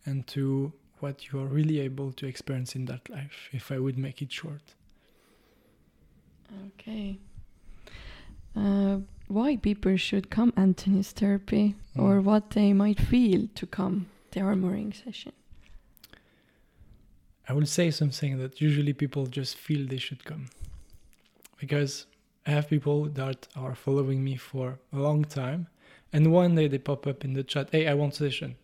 [0.06, 0.72] and to
[1.04, 4.32] what you are really able to experience in that life, if I would make it
[4.32, 4.66] short.
[6.68, 7.20] Okay.
[8.56, 12.24] Uh, why people should come Anthony's therapy or Mm.
[12.30, 13.98] what they might feel to come
[14.32, 15.34] the armoring session?
[17.50, 20.46] I will say something that usually people just feel they should come.
[21.62, 21.94] Because
[22.48, 25.68] I have people that are following me for a long time,
[26.14, 28.56] and one day they pop up in the chat, hey, I want session.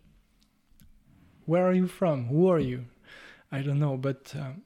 [1.49, 2.27] Where are you from?
[2.27, 2.85] Who are you?
[3.51, 4.61] I don't know, but um,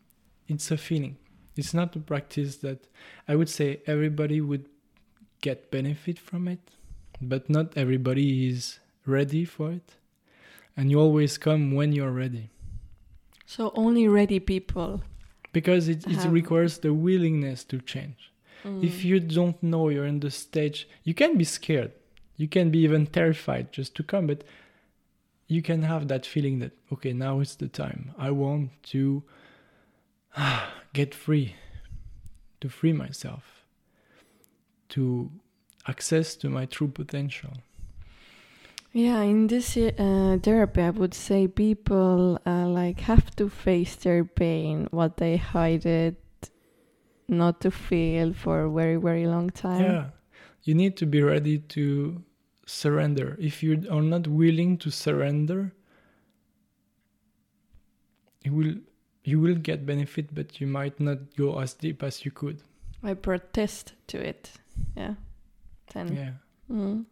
[0.48, 1.16] it's a feeling.
[1.56, 2.80] It's not a practice that
[3.28, 4.66] I would say everybody would
[5.42, 6.60] get benefit from it,
[7.22, 9.90] but not everybody is ready for it.
[10.76, 12.50] And you always come when you're ready.
[13.46, 15.02] So only ready people.
[15.54, 18.20] because it, it Have- requires the willingness to change
[18.90, 19.04] if Mm.
[19.10, 21.92] you don't know you're in the stage you can be scared
[22.42, 24.42] you can be even terrified just to come but
[25.48, 29.24] you can have that feeling that okay now is the time i want to
[30.94, 31.56] get free
[32.62, 33.66] to free myself
[34.90, 35.30] to
[35.88, 37.54] access to my true potential
[38.96, 44.24] Yeah, in this uh, therapy, I would say people uh, like have to face their
[44.24, 46.22] pain, what they hide it,
[47.28, 49.82] not to feel for a very very long time.
[49.82, 50.06] Yeah.
[50.62, 52.22] You need to be ready to
[52.66, 53.38] surrender.
[53.40, 55.74] If you are not willing to surrender,
[58.44, 58.76] you will
[59.24, 62.62] you will get benefit but you might not go as deep as you could.
[63.04, 64.52] I protest to it.
[64.96, 65.16] Yeah.
[65.94, 66.16] Then.
[66.16, 66.32] Yeah.
[66.72, 67.06] Mm.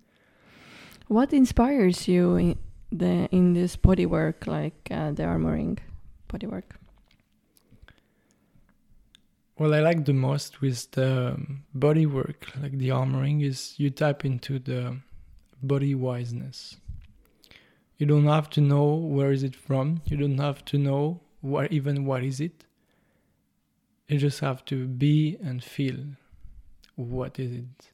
[1.07, 2.57] What inspires you in
[2.91, 5.79] the in this body work, like uh, the armoring
[6.27, 6.75] body work?
[9.55, 13.89] What I like the most with the um, body work, like the armoring, is you
[13.89, 14.97] tap into the
[15.61, 16.77] body wiseness.
[17.97, 20.01] You don't have to know where is it from.
[20.05, 21.21] You don't have to know
[21.69, 22.65] even what is it.
[24.07, 25.97] You just have to be and feel
[26.95, 27.91] what is it.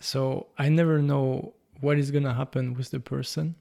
[0.00, 3.56] So I never know what is gonna happen with the person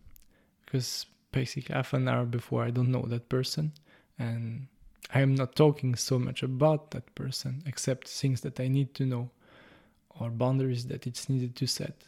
[0.65, 3.73] because basically half an hour before I don't know that person
[4.17, 4.67] and
[5.13, 9.05] I am not talking so much about that person except things that I need to
[9.05, 9.31] know
[10.19, 12.03] or boundaries that it's needed to set.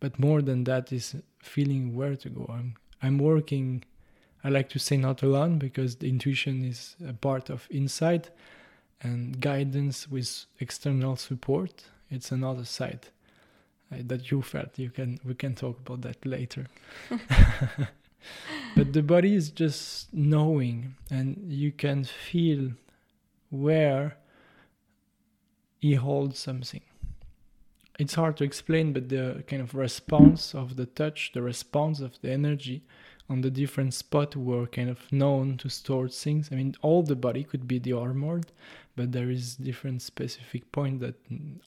[0.00, 2.46] But more than that is feeling where to go.
[2.52, 3.84] I'm I'm working
[4.42, 8.30] I like to say not alone because the intuition is a part of insight
[9.02, 13.06] and guidance with external support it's another side
[13.92, 14.78] uh, that you felt.
[14.78, 16.66] You can we can talk about that later.
[18.76, 22.72] But the body is just knowing and you can feel
[23.48, 24.18] where
[25.80, 26.82] he holds something
[28.00, 32.18] it's hard to explain but the kind of response of the touch the response of
[32.22, 32.82] the energy
[33.28, 36.48] on the different spot were kind of known to store things.
[36.50, 38.50] I mean all the body could be the armored
[38.96, 41.14] but there is different specific points that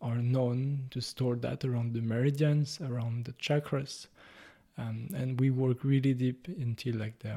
[0.02, 4.08] are known to store that around the meridians around the chakras.
[4.78, 7.36] Um, and we work really deep into like the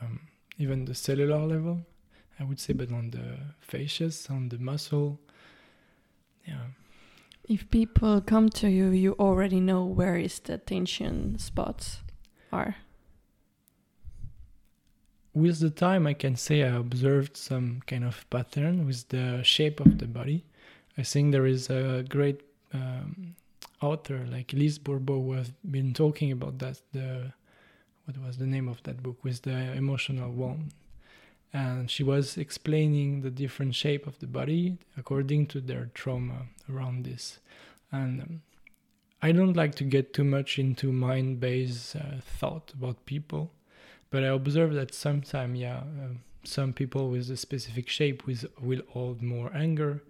[0.00, 0.20] um,
[0.58, 1.80] even the cellular level
[2.38, 5.18] i would say but on the fascias on the muscle.
[6.46, 6.66] Yeah
[7.48, 12.00] If people come to you, you already know where is the tension spots
[12.52, 12.76] are.
[15.34, 19.80] with the time i can say i observed some kind of pattern with the shape
[19.80, 20.44] of the body
[20.98, 22.42] i think there is a great
[22.74, 23.34] um,
[23.80, 27.32] author like Elise Bourbeau who has been talking about that the
[28.04, 30.72] what was the name of that book with the emotional wound
[31.52, 37.04] and she was explaining the different shape of the body according to their trauma around
[37.04, 37.38] this.
[37.90, 38.42] And um,
[39.24, 43.52] i don't like to get too much into mind-based uh, thought about people
[44.10, 48.82] but i observe that sometimes yeah uh, some people with a specific shape with, will
[48.88, 50.02] hold more anger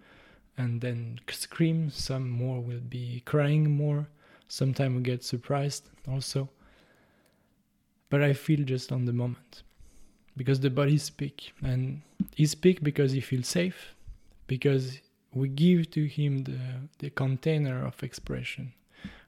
[0.57, 1.89] and then scream.
[1.89, 4.07] Some more will be crying more.
[4.47, 6.49] Sometimes we get surprised also.
[8.09, 9.63] But i feel just on the moment
[10.35, 11.53] because the body speak.
[11.61, 12.01] And
[12.35, 13.95] he speak because he feels safe
[14.47, 14.99] because
[15.33, 16.59] we give to him the,
[16.99, 18.73] the container of expression.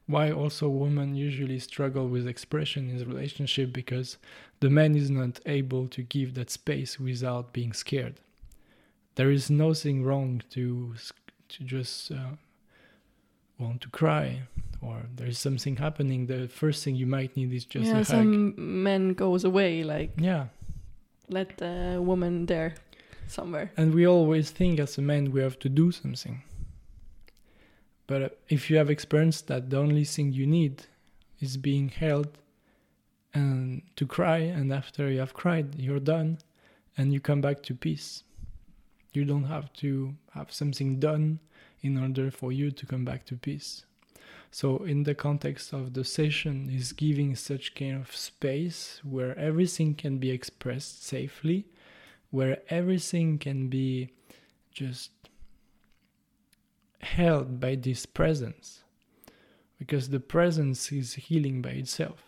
[0.07, 3.73] Why also women usually struggle with expression in the relationship?
[3.73, 4.17] Because
[4.59, 8.19] the man is not able to give that space without being scared.
[9.15, 10.93] There is nothing wrong to
[11.47, 12.35] to just uh,
[13.57, 14.41] want to cry
[14.81, 16.27] or there's something happening.
[16.27, 18.05] The first thing you might need is just yeah, a hug.
[18.05, 20.47] some men goes away like yeah
[21.29, 22.75] let the woman there
[23.27, 23.71] somewhere.
[23.77, 26.43] And we always think as a man we have to do something.
[28.07, 30.83] But uh, if you have experienced that the only thing you need
[31.39, 32.37] is being held
[33.33, 36.37] and to cry, and after you have cried, you're done
[36.97, 38.23] and you come back to peace.
[39.13, 41.39] You don't have to have something done
[41.81, 43.85] in order for you to come back to peace.
[44.55, 49.95] So, in the context of the session, is giving such kind of space where everything
[49.95, 51.65] can be expressed safely,
[52.29, 54.11] where everything can be
[54.71, 55.11] just
[57.01, 58.85] held by this presence,
[59.77, 62.23] because the presence is healing by itself.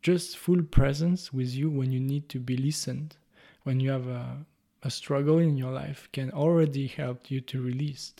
[0.00, 3.18] Just full presence with you when you need to be listened,
[3.64, 4.46] when you have a,
[4.82, 8.14] a struggle in your life, can already help you to release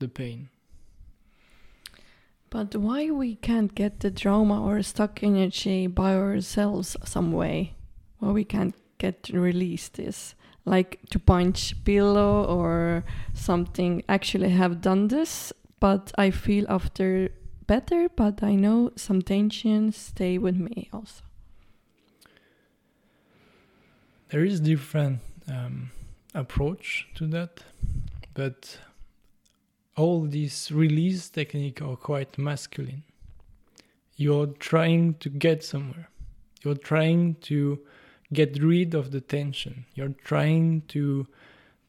[0.00, 0.48] the pain.
[2.52, 7.76] But why we can't get the trauma or stuck energy by ourselves some way?
[8.18, 10.34] Why we can't get release this?
[10.66, 14.02] Like to punch pillow or something.
[14.06, 17.30] Actually, have done this, but I feel after
[17.66, 18.10] better.
[18.10, 21.22] But I know some tensions stay with me also.
[24.28, 25.90] There is different um,
[26.34, 27.64] approach to that,
[28.34, 28.78] but
[29.96, 33.02] all these release technique are quite masculine.
[34.16, 36.08] You're trying to get somewhere.
[36.62, 37.80] You're trying to
[38.32, 39.84] get rid of the tension.
[39.94, 41.26] You're trying to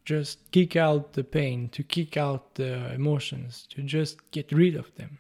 [0.03, 4.93] just kick out the pain, to kick out the emotions, to just get rid of
[4.95, 5.19] them.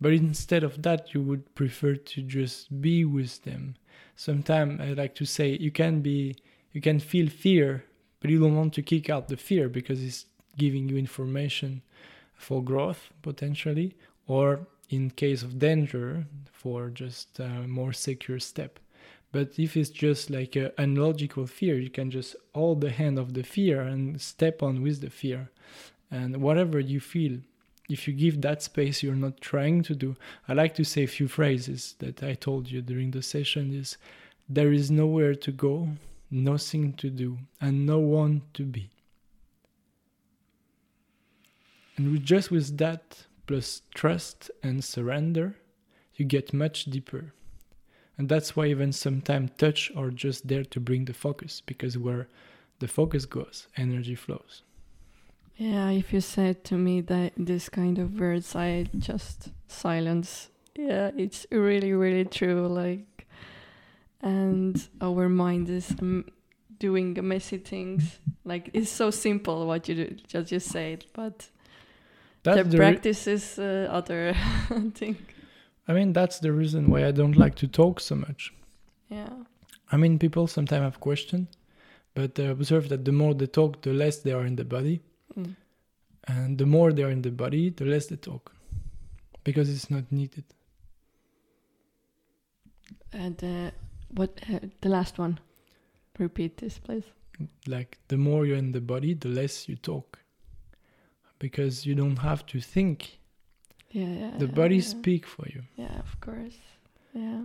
[0.00, 3.76] But instead of that, you would prefer to just be with them.
[4.16, 6.36] Sometimes I like to say you can be,
[6.72, 7.84] you can feel fear,
[8.20, 10.26] but you don't want to kick out the fear because it's
[10.58, 11.82] giving you information
[12.34, 13.96] for growth potentially,
[14.26, 18.78] or in case of danger, for just a more secure step.
[19.30, 23.34] But if it's just like an unlogical fear, you can just hold the hand of
[23.34, 25.50] the fear and step on with the fear.
[26.10, 27.38] And whatever you feel,
[27.88, 30.16] if you give that space you're not trying to do,
[30.48, 33.98] I like to say a few phrases that I told you during the session is
[34.48, 35.88] there is nowhere to go,
[36.30, 38.90] nothing to do, and no one to be.
[41.98, 45.56] And with just with that, plus trust and surrender,
[46.14, 47.34] you get much deeper.
[48.16, 52.28] And that's why even sometimes touch are just there to bring the focus, because where
[52.78, 54.62] the focus goes, energy flows.
[55.56, 60.50] Yeah, if you said to me that this kind of words, I just silence.
[60.76, 62.68] Yeah, it's really, really true.
[62.68, 63.26] Like,
[64.22, 66.26] and our mind is um,
[66.78, 68.20] doing messy things.
[68.44, 71.48] Like, it's so simple what you do, just you said, but
[72.54, 74.34] That's the the re- practice is uh, other
[74.94, 75.16] thing.
[75.86, 78.52] I mean, that's the reason why I don't like to talk so much.
[79.08, 79.30] Yeah.
[79.90, 81.48] I mean, people sometimes have questions,
[82.14, 85.00] but I observe that the more they talk, the less they are in the body.
[85.38, 85.56] Mm.
[86.26, 88.52] And the more they are in the body, the less they talk.
[89.44, 90.44] Because it's not needed.
[93.12, 93.70] And uh,
[94.10, 95.40] what uh, the last one?
[96.18, 97.04] Repeat this, please.
[97.66, 100.18] Like, the more you're in the body, the less you talk.
[101.38, 103.18] Because you don't have to think.
[103.90, 104.38] Yeah, yeah.
[104.38, 104.82] The body yeah.
[104.82, 105.62] speak for you.
[105.76, 106.56] Yeah, of course.
[107.14, 107.42] Yeah.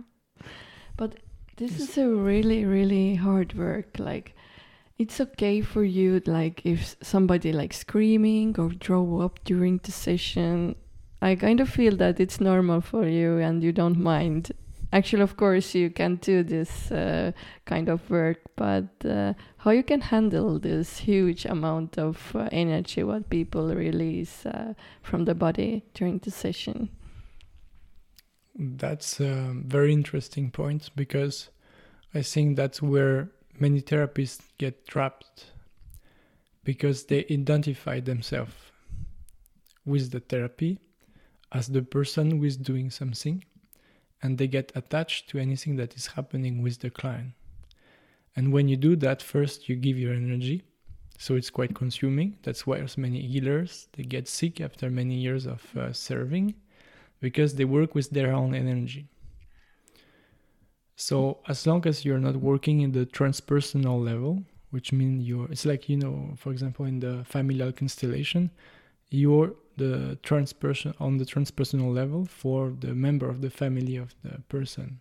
[0.96, 1.16] But
[1.56, 1.80] this Yes.
[1.90, 3.98] is a really, really hard work.
[3.98, 4.34] Like,
[4.98, 10.76] it's okay for you, like, if somebody like screaming or throw up during the session.
[11.22, 14.52] I kind of feel that it's normal for you and you don't mind.
[14.94, 17.32] Actually, of course, you can do this uh,
[17.64, 23.02] kind of work, but uh, how you can handle this huge amount of uh, energy
[23.02, 24.72] what people release uh,
[25.02, 26.88] from the body during the session?
[28.54, 31.50] That's a very interesting point because
[32.14, 35.50] I think that's where many therapists get trapped
[36.62, 38.54] because they identify themselves
[39.84, 40.78] with the therapy
[41.50, 43.42] as the person who is doing something
[44.24, 47.32] and they get attached to anything that is happening with the client.
[48.34, 50.62] And when you do that, first you give your energy,
[51.18, 52.38] so it's quite consuming.
[52.42, 56.54] That's why as many healers they get sick after many years of uh, serving
[57.20, 59.06] because they work with their own energy.
[60.96, 65.66] So as long as you're not working in the transpersonal level, which means you're it's
[65.66, 68.50] like you know, for example, in the familial constellation,
[69.10, 74.40] you're the transperson on the transpersonal level for the member of the family of the
[74.48, 75.00] person.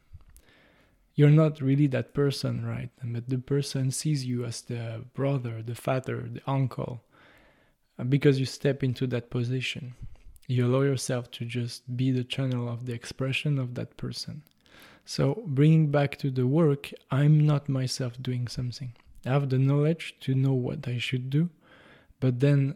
[1.15, 2.89] You're not really that person, right?
[3.03, 7.03] But the person sees you as the brother, the father, the uncle,
[7.99, 9.93] uh, because you step into that position.
[10.47, 14.41] You allow yourself to just be the channel of the expression of that person.
[15.05, 18.93] So, bringing back to the work, I'm not myself doing something.
[19.25, 21.49] I have the knowledge to know what I should do,
[22.19, 22.75] but then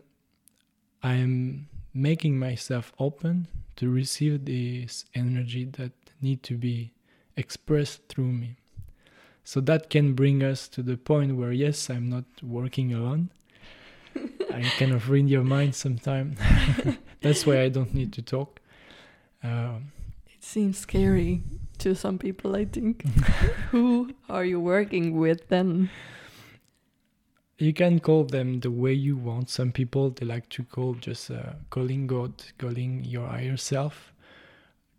[1.01, 5.91] I am making myself open to receive this energy that
[6.21, 6.93] need to be
[7.35, 8.57] expressed through me.
[9.43, 13.29] So that can bring us to the point where yes, I'm not working alone.
[14.53, 16.37] I kind of read your mind sometimes.
[17.21, 18.59] That's why I don't need to talk.
[19.43, 19.91] Um,
[20.27, 21.43] it seems scary
[21.79, 23.05] to some people, I think.
[23.71, 25.89] Who are you working with then?
[27.59, 29.49] You can call them the way you want.
[29.49, 34.13] Some people they like to call just uh, calling God, calling your higher self,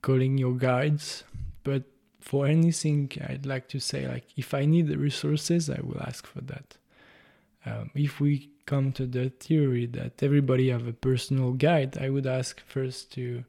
[0.03, 1.25] calling your guides.
[1.63, 1.85] But
[2.21, 6.27] for anything, I'd like to say like if I need the resources, I will ask
[6.27, 6.77] for that.
[7.65, 12.27] Um, if we come to the theory that everybody have a personal guide, I would
[12.27, 13.45] ask first to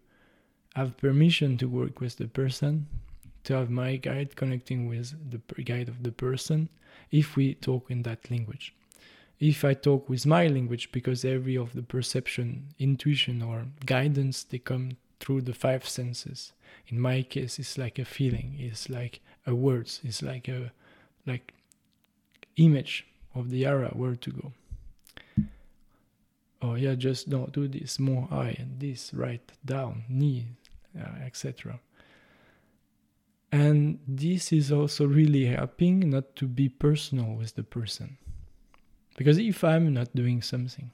[0.76, 2.88] have permission to work with the person,
[3.46, 6.70] to have my guide connecting with the guide of the person,
[7.12, 8.74] if we talk in that language
[9.40, 14.60] if I talk with my language, because every of the perception, intuition, or guidance they
[14.60, 16.52] come through the five senses.
[16.88, 20.72] In my case, it's like a feeling, it's like a words, it's like a
[21.26, 21.54] like
[22.58, 24.54] image of the area where to go.
[26.62, 30.48] Oh yeah, just don't do this more high and this right down knee,
[31.00, 31.80] uh, etc.
[33.52, 38.18] And this is also really helping not to be personal with the person
[39.18, 40.92] because if I'm not doing something,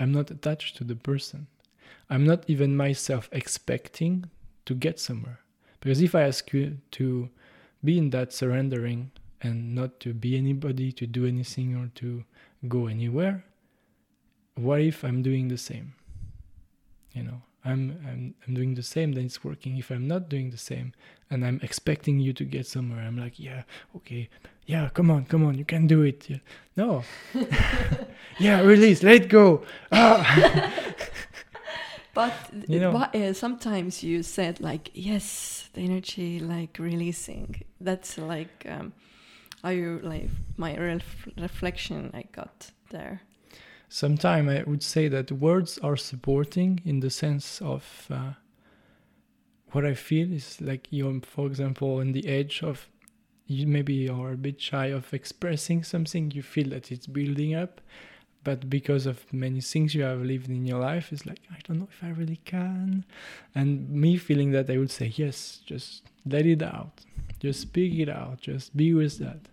[0.00, 1.46] I'm not attached to the person.
[2.10, 4.26] I'm not even myself expecting
[4.66, 5.40] to get somewhere.
[5.80, 7.28] Because if I ask you to
[7.82, 9.10] be in that surrendering
[9.42, 12.24] and not to be anybody, to do anything, or to
[12.66, 13.44] go anywhere,
[14.54, 15.94] what if I'm doing the same?
[17.12, 19.78] You know, I'm, I'm, I'm doing the same, then it's working.
[19.78, 20.92] If I'm not doing the same
[21.30, 23.62] and I'm expecting you to get somewhere, I'm like, yeah,
[23.96, 24.28] okay,
[24.66, 26.28] yeah, come on, come on, you can do it.
[26.28, 26.38] Yeah.
[26.76, 27.04] No.
[28.38, 29.62] yeah, release, let go.
[29.90, 30.72] Ah.
[32.14, 32.32] but
[32.68, 37.62] you know, but, uh, sometimes you said like, yes, the energy like releasing.
[37.80, 38.92] That's like, um,
[39.62, 43.22] are you like my ref reflection I got there?
[43.88, 48.32] Sometimes I would say that words are supporting in the sense of uh,
[49.72, 52.88] what I feel is like you're, for example, on the edge of
[53.46, 57.82] you maybe are a bit shy of expressing something you feel that it's building up
[58.42, 61.78] but because of many things you have lived in your life it's like i don't
[61.78, 63.04] know if i really can.
[63.54, 67.04] And me feeling that i would say yes just let it out.
[67.38, 68.40] Just speak it out.
[68.40, 69.48] Just be with that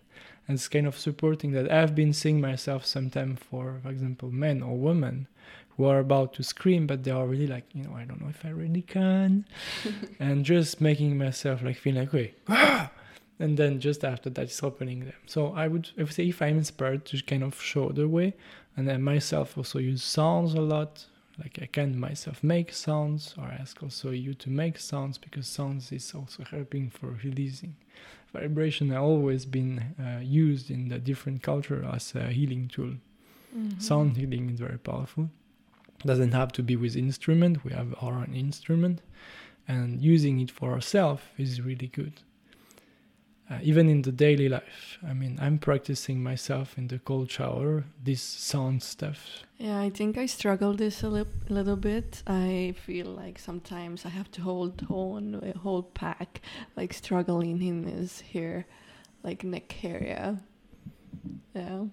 [0.52, 4.62] and it's kind of supporting that i've been seeing myself sometimes for for example men
[4.62, 5.26] or women
[5.70, 8.28] who are about to scream but they are really like you know i don't know
[8.28, 9.46] if i really can.
[10.20, 12.90] And just making myself like feel like wait ah!
[13.38, 15.20] and then just after that is opening them.
[15.24, 18.34] So i would, I would say if i'm inspired to kind of show the way
[18.76, 21.06] and then myself also use sounds a lot
[21.38, 25.90] like i can myself make sounds or ask also you to make sounds because sounds
[25.92, 27.74] is also helping for releasing
[28.32, 32.94] vibration has always been uh, used in the different culture as a healing tool.
[33.56, 33.80] Mm-hmm.
[33.80, 35.28] sound healing is very powerful.
[36.06, 37.64] Doesn't have to be with instrument.
[37.64, 39.02] We have our own instrument.
[39.68, 42.14] And using it for ourselves is really good
[43.52, 44.98] uh, even in the daily life.
[45.06, 49.44] I mean, I'm practicing myself in the cold shower, this sound stuff.
[49.58, 52.22] Yeah, I think I struggle this a li- little bit.
[52.26, 56.40] I feel like sometimes I have to hold on a whole pack,
[56.76, 58.66] like struggling in this here,
[59.22, 60.38] like neck area.
[61.54, 61.84] Yeah.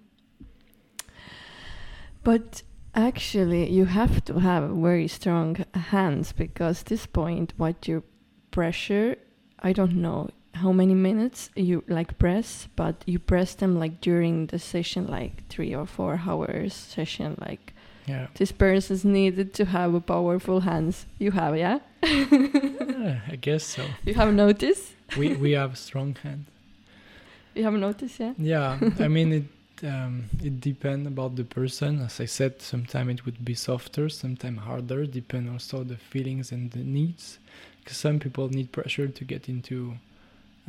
[2.23, 2.63] But
[2.95, 8.03] actually, you have to have very strong hands because this point, what you're
[8.51, 9.15] pressure.
[9.61, 10.29] I don't know
[10.61, 15.47] how many minutes you like press, but you press them like during the session, like
[15.49, 17.35] three or four hours session.
[17.47, 17.73] Like
[18.07, 18.27] Yeah.
[18.35, 21.05] this person's needed to have a powerful hands.
[21.19, 21.79] You have, yeah.
[22.03, 23.83] Yeah, I guess so.
[24.05, 24.93] You have noticed.
[25.17, 26.45] We we have strong hand.
[27.55, 28.33] You have noticed, yeah.
[28.37, 29.43] Yeah, I mean it.
[29.81, 32.01] Um, it depends about the person.
[32.01, 35.05] As I said, sometimes it would be softer, sometimes harder.
[35.05, 37.39] Depend also the feelings and the needs.
[37.79, 39.93] Because some people need pressure to get into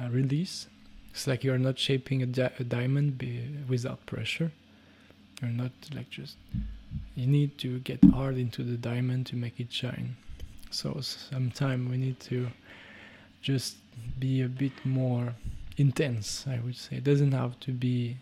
[0.08, 0.66] release.
[1.12, 3.22] It's like you're not shaping a, di- a diamond
[3.68, 4.52] without pressure.
[5.42, 6.36] You're not like just.
[7.14, 10.16] You need to get hard into the diamond to make it shine.
[10.70, 12.48] So sometimes we need to
[13.42, 13.76] just
[14.18, 15.34] be a bit more
[15.76, 16.46] intense.
[16.48, 18.16] I would say it doesn't have to be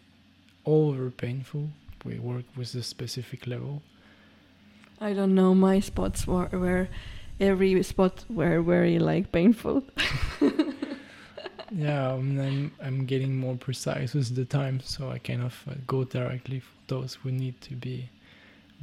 [0.64, 1.68] over painful.
[2.04, 3.82] We work with a specific level.
[5.00, 5.54] I don't know.
[5.54, 6.88] My spots were where
[7.40, 9.84] every spot were very like painful.
[11.70, 16.04] Yeah, I'm I'm getting more precise with the time, so I kind of uh, go
[16.04, 18.08] directly for those who need to be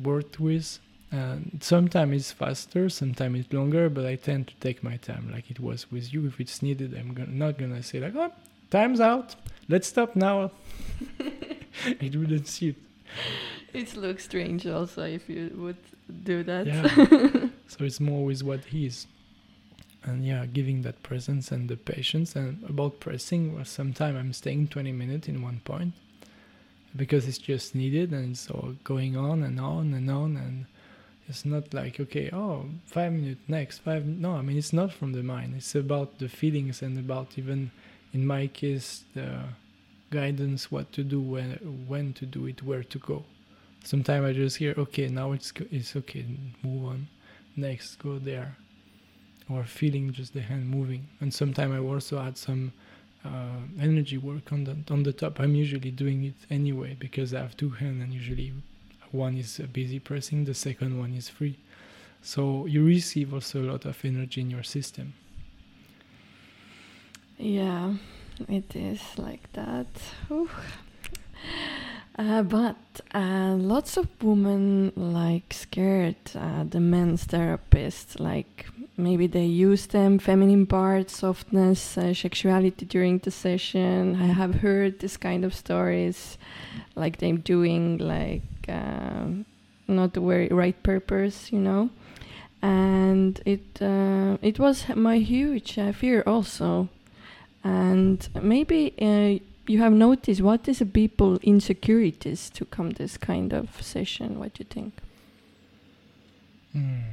[0.02, 0.80] worked with.
[1.12, 5.50] And sometimes it's faster, sometimes it's longer, but I tend to take my time, like
[5.50, 6.28] it was with you.
[6.28, 8.32] If it's needed, I'm gonna, not gonna say like, "Oh,
[8.70, 9.36] time's out.
[9.70, 10.52] Let's stop now."
[11.86, 12.76] it wouldn't suit.
[13.74, 15.78] it looks strange also if you would
[16.24, 16.68] do that.
[16.68, 17.50] Yeah.
[17.68, 19.08] so it's more with what he is.
[20.06, 22.36] And yeah, giving that presence and the patience.
[22.36, 25.94] And about pressing, well, sometimes I'm staying 20 minutes in one point
[26.96, 30.38] because it's just needed and so going on and on and on.
[30.38, 30.66] And
[31.28, 34.06] it's not like, okay, oh, five minutes next, five.
[34.06, 35.56] No, I mean, it's not from the mind.
[35.58, 37.72] It's about the feelings and about even,
[38.14, 39.40] in my case, the
[40.12, 43.26] guidance, what to do, when, when to do it, where to go.
[43.84, 46.26] Sometimes I just hear, okay, now it's it's okay,
[46.64, 47.08] move on,
[47.56, 48.58] next, go there,
[49.50, 51.08] or feeling just the hand moving.
[51.20, 52.74] And sometimes I also add some
[53.24, 55.40] uh, energy work on the on the top.
[55.40, 58.54] I'm usually doing it anyway because I have two hands, and usually
[59.12, 61.58] one is busy pressing, the second one is free.
[62.22, 65.14] So you receive also a lot of energy in your system.
[67.38, 67.94] Yeah,
[68.48, 69.88] it is like that.
[70.32, 70.50] Ooh.
[72.18, 72.78] Uh, but
[73.14, 78.20] uh, lots of women like scared uh, the men's therapist.
[78.20, 84.16] Like maybe they use them feminine parts, softness, uh, sexuality during the session.
[84.16, 86.38] I have heard this kind of stories,
[86.96, 89.46] like them doing like um
[89.88, 91.90] not the very right purpose, you know.
[92.62, 96.88] And it uh, it was my huge uh, fear also
[97.66, 98.94] and maybe
[99.68, 104.54] you have noticed what is a people insecurities to come this kind of session what
[104.54, 104.94] do you think
[106.76, 107.04] Mm.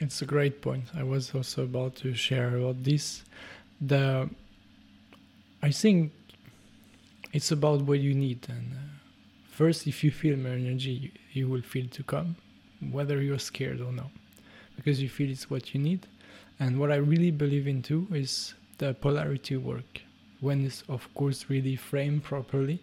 [0.00, 0.84] It's a great point.
[0.94, 3.22] I was also about to share about this.
[3.80, 4.28] The
[5.62, 6.12] I think
[7.32, 8.78] it's about what you need, and uh,
[9.48, 12.36] first, if you feel more energy, you, you will feel to come,
[12.90, 14.10] whether you're scared or not,
[14.76, 16.06] because you feel it's what you need.
[16.58, 20.02] And what I really believe in too is the polarity work.
[20.40, 22.80] When it's of course really framed properly,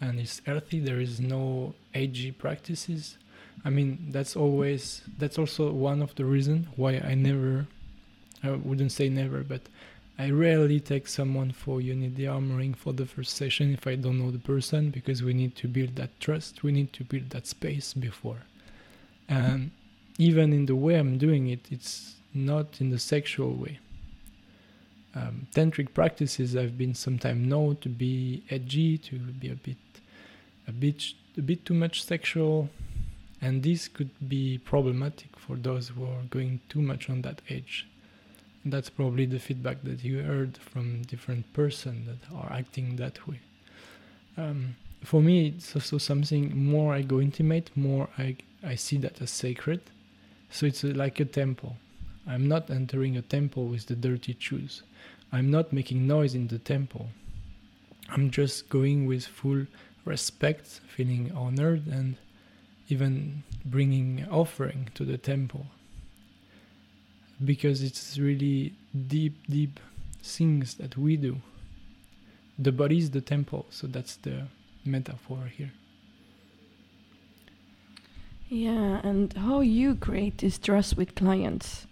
[0.00, 0.80] and it's earthy.
[0.80, 3.18] There is no AG practices.
[3.64, 7.66] I mean, that's always that's also one of the reasons why I never,
[8.42, 9.62] I wouldn't say never, but
[10.18, 14.30] I rarely take someone for yoni armoring for the first session if I don't know
[14.30, 16.62] the person because we need to build that trust.
[16.62, 18.42] We need to build that space before,
[19.28, 19.70] and
[20.18, 23.78] even in the way I'm doing it, it's not in the sexual way.
[25.14, 29.76] Um, tantric practices I've been sometimes known to be edgy, to be a bit,
[30.68, 31.02] a bit,
[31.36, 32.70] a bit too much sexual,
[33.42, 37.86] and this could be problematic for those who are going too much on that edge.
[38.62, 43.26] And that's probably the feedback that you heard from different person that are acting that
[43.26, 43.40] way.
[44.36, 49.22] Um, for me, it's also something more I go intimate, more I I see that
[49.22, 49.80] as sacred.
[50.50, 51.76] So it's uh, like a temple.
[52.30, 54.84] I'm not entering a temple with the dirty shoes.
[55.32, 57.08] I'm not making noise in the temple.
[58.08, 59.66] I'm just going with full
[60.04, 62.14] respect, feeling honored, and
[62.88, 65.66] even bringing offering to the temple.
[67.44, 68.74] Because it's really
[69.08, 69.80] deep, deep
[70.22, 71.40] things that we do.
[72.56, 74.46] The body is the temple, so that's the
[74.84, 75.72] metaphor here.
[78.50, 81.86] yeah and how you create this trust with clients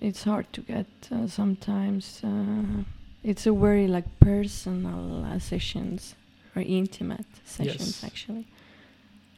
[0.00, 2.82] it's hard to get uh, sometimes uh,
[3.22, 6.14] it's a very like personal uh, sessions
[6.56, 8.04] or intimate sessions Yes.
[8.04, 8.46] actually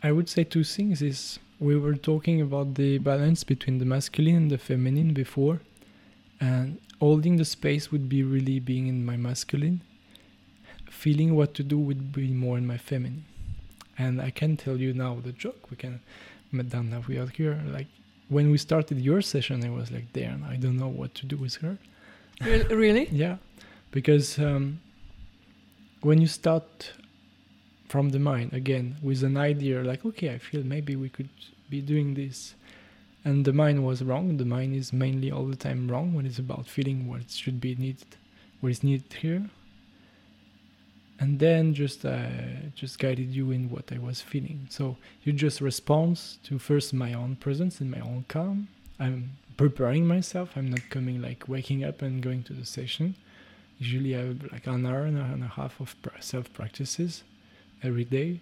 [0.03, 4.37] I would say two things is we were talking about the balance between the masculine
[4.37, 5.61] and the feminine before
[6.41, 9.81] and holding the space would be really being in my masculine
[10.91, 13.25] feeling what to do would be more in my feminine
[13.99, 16.01] and i can tell you now the joke we can
[16.51, 17.87] madame we are here like
[18.33, 21.37] when we started your session i was like damn i don't know what to do
[21.37, 21.77] with her
[22.41, 23.09] Re- really?
[23.13, 23.37] yeah
[23.91, 24.81] because um,
[26.01, 26.93] when you start
[27.89, 31.29] from the mind again with an idea like okay i feel maybe we could
[31.69, 32.55] be doing this
[33.25, 36.39] and the mind was wrong the mind is mainly all the time wrong when it's
[36.39, 38.17] about feeling what should be needed
[38.61, 39.43] what is needed here
[41.23, 42.27] and then just uh,
[42.75, 44.67] just guided you in what i was feeling.
[44.71, 48.67] So you just respond to first my own presence and my own calm.
[48.99, 50.51] I'm preparing myself.
[50.57, 53.15] I'm not coming like waking up and going to the session.
[53.79, 57.23] Usually i have like an hour and a half of self practices
[57.85, 58.41] every day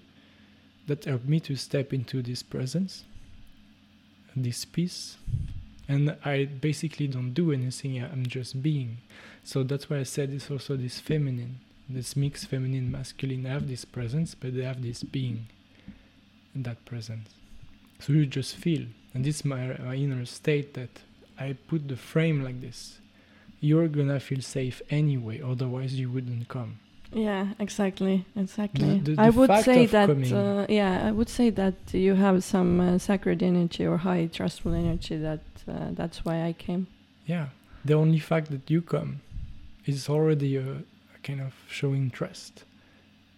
[0.86, 3.04] that help me to step into this presence
[4.34, 5.18] this peace.
[5.86, 8.02] And i basically don't do anything.
[8.02, 8.98] I'm just being.
[9.44, 11.60] So that's why i said it's also this feminine
[11.94, 15.46] this mixed feminine masculine have this presence but they have this being
[16.54, 17.28] in that presence
[17.98, 18.84] so you just feel
[19.14, 20.90] and this is my, my inner state that
[21.38, 22.98] i put the frame like this
[23.60, 26.78] you're gonna feel safe anyway otherwise you wouldn't come
[27.12, 28.90] Yeah, exactly, exactly.
[29.00, 30.08] The- the- I would say that,
[30.42, 31.74] uh, yeah, I would say that
[32.06, 35.16] you have some uh, sacred energy or high trustful energy.
[35.28, 36.82] That uh, that's why I came.
[37.32, 37.46] yeah
[37.88, 39.10] the only fact that you come
[39.92, 40.68] is already a
[41.22, 42.64] kind of showing trust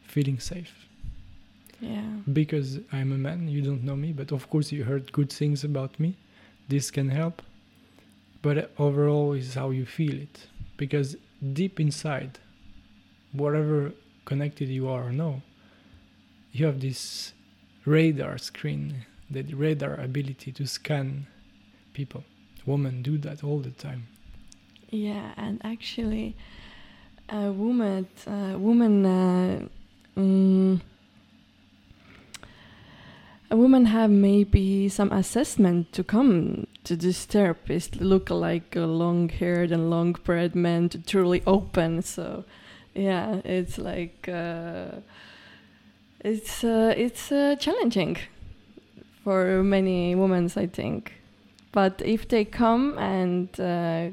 [0.07, 0.75] feeling safe.
[1.81, 5.33] Yeah, because i'm a man you don't know me but of course you heard good
[5.33, 6.17] things about me.
[6.69, 7.43] This can help.
[8.41, 10.47] But overall is how you feel it.
[10.77, 11.17] Because
[11.53, 12.39] deep inside
[13.33, 13.93] whatever
[14.25, 15.43] connected you are or no
[16.53, 17.33] you have this
[17.85, 21.27] radar screen the radar ability to scan
[21.95, 22.25] people.
[22.67, 24.07] Women do that all the time.
[24.91, 26.37] Yeah, and actually,
[27.33, 29.67] a woman, woman, uh,
[30.17, 30.81] mm,
[33.51, 39.73] a woman have maybe some assessment to come to this therapist look like a long-haired
[39.73, 42.03] and long-bread man to truly open.
[42.03, 42.45] So,
[42.95, 45.01] yeah, it's like uh,
[46.21, 48.19] it's uh, it's uh, challenging
[49.25, 51.15] for many women, I think.
[51.73, 54.11] But if they come and uh,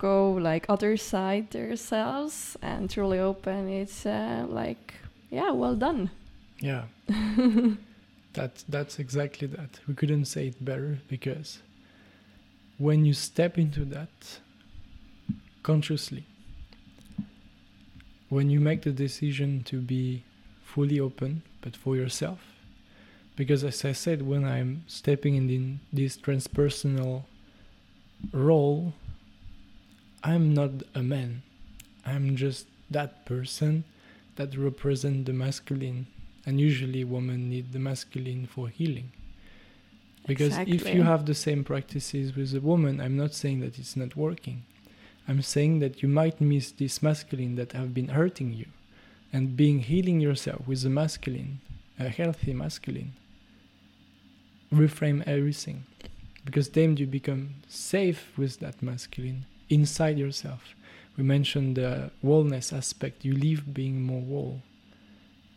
[0.00, 4.94] go like other side themselves and truly open, it's uh, like
[5.30, 6.10] yeah, well done.
[6.58, 6.84] Yeah.
[8.32, 9.80] that's that's exactly that.
[9.86, 11.60] We couldn't say it better because
[12.78, 14.40] when you step into that
[15.62, 16.24] consciously,
[18.28, 20.24] when you make the decision to be
[20.64, 22.40] fully open, but for yourself,
[23.36, 27.24] because as I said, when I'm stepping in this transpersonal
[28.32, 28.94] role,
[30.22, 31.42] I'm not a man.
[32.04, 33.84] I'm just that person
[34.36, 36.06] that represent the masculine.
[36.46, 39.12] And usually women need the masculine for healing.
[40.26, 43.96] Because if you have the same practices with a woman i'm not saying that it's
[43.96, 44.62] not working.
[45.26, 48.66] I'm saying that you might miss this masculine that have been hurting you.
[49.32, 51.60] And being healing yourself with a masculine
[52.00, 53.12] a healthy masculine
[54.72, 55.84] reframe everything.
[56.44, 60.74] Because then you become safe with that masculine inside yourself.
[61.16, 63.24] We mentioned the wellness aspect.
[63.24, 64.62] You leave being more whole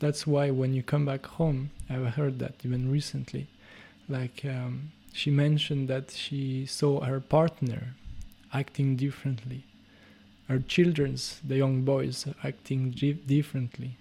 [0.04, 3.48] that's why when you come back home i've heard that even recently.
[4.10, 7.96] Like um, she mentioned that she saw her partner
[8.54, 9.64] acting differently.
[10.50, 13.98] Her children's the young boys acting di- differently.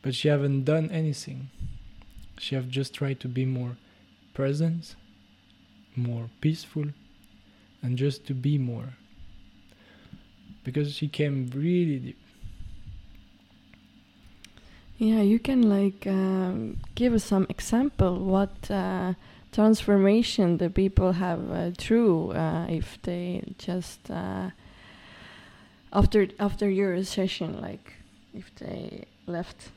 [0.00, 1.50] But she haven't done anything.
[2.38, 3.76] She have just tried to be more
[4.32, 4.94] present
[5.96, 6.86] more peaceful
[7.82, 8.94] and just to be more
[10.64, 12.18] because she came really deep
[14.98, 19.14] Yeah, you can like um, give us some example what uh,
[19.50, 24.50] transformation the people have uh, through uh, if they just uh,
[25.92, 27.94] after after your session, like
[28.32, 29.70] if they left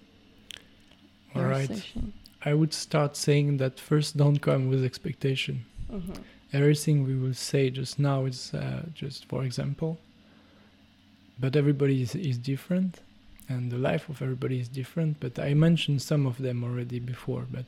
[1.36, 2.14] all right session.
[2.44, 6.18] i would start saying that first don't come with expectation Mhm.
[6.56, 9.92] Everything we will say just now is uh, just for example.
[11.38, 13.02] But everybody is, is different
[13.48, 17.46] and the life of everybody is different but i mentioned some of them already before
[17.52, 17.66] but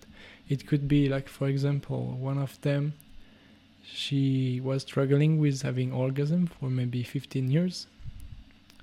[0.50, 2.94] it could be like for example one of them
[3.88, 7.88] she was struggling with having orgasm for maybe 15 years.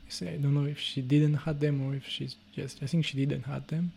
[0.08, 3.04] So i don't know if she didn't had them or if she's just i think
[3.04, 3.92] she didn't had them.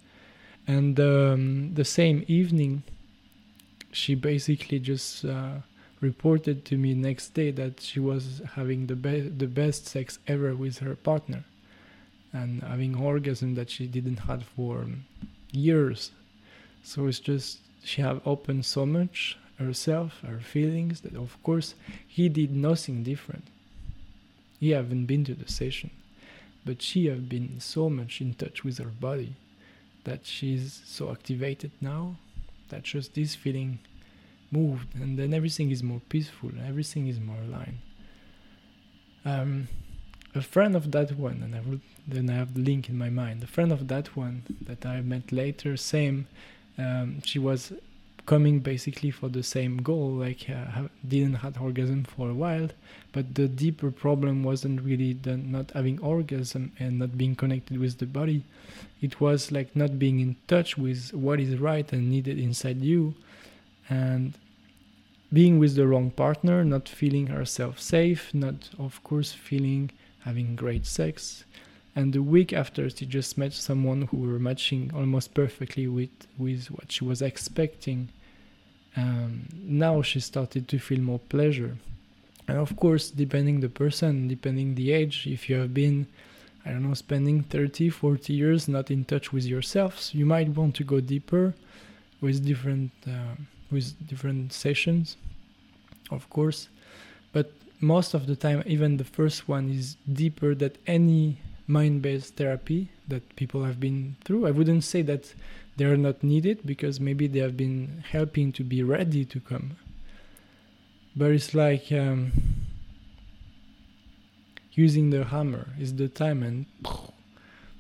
[0.68, 2.84] And um, the same evening
[3.92, 5.60] she basically just uh,
[6.02, 10.56] reported to me next day that she was having the best the best sex ever
[10.56, 11.44] with her partner
[12.32, 14.86] and having orgasm that she didn't had for
[15.52, 16.12] years.
[16.84, 21.74] So it's just she have opened so much herself her feelings that of course
[22.08, 23.46] he did nothing different.
[24.60, 25.90] He haven't been to the session
[26.68, 29.36] but she have been so much in touch with her body
[30.04, 32.18] that she's so activated now
[32.68, 33.80] that just this feeling
[34.52, 37.80] moved and then everything is more peaceful everything is more aligned.
[39.26, 39.68] Um,
[40.36, 43.10] a friend of that one and I will then I have the link in my
[43.10, 43.44] mind.
[43.44, 46.28] A friend of that one that I met later same
[46.78, 47.74] um, she was
[48.26, 52.70] coming basically for the same goal like uh, didn't have orgasm for a while
[53.18, 57.98] but the deeper problem wasn't really the not having orgasm and not being connected with
[57.98, 58.44] the body.
[59.02, 63.16] It was like not being in touch with what is right and needed inside you
[63.90, 64.34] and
[65.32, 69.92] being with the wrong partner not feeling herself safe not of course feeling
[70.28, 71.46] having great sex.
[71.96, 76.62] And the week after she just met someone who were matching almost perfectly with with
[76.76, 78.10] what she was expecting.
[79.02, 79.48] Um,
[79.86, 81.74] now she started to feel more pleasure.
[82.48, 85.98] And of course depending the person depending the age if you have been
[86.66, 90.74] i don't know spending 30 40 years not in touch with yourselves you might want
[90.76, 91.54] to go deeper
[92.22, 93.36] with different uh,
[93.72, 95.18] with different sessions
[96.12, 96.70] of course.
[97.34, 101.38] But most of the time even the first one is deeper than any
[101.68, 104.48] mind-based therapy that people have been through.
[104.48, 105.34] I wouldn't say that
[105.76, 109.78] they are not needed because maybe they have been helping to be ready to come.
[111.16, 112.32] But it's like um,
[114.72, 116.66] using the hammer is the time and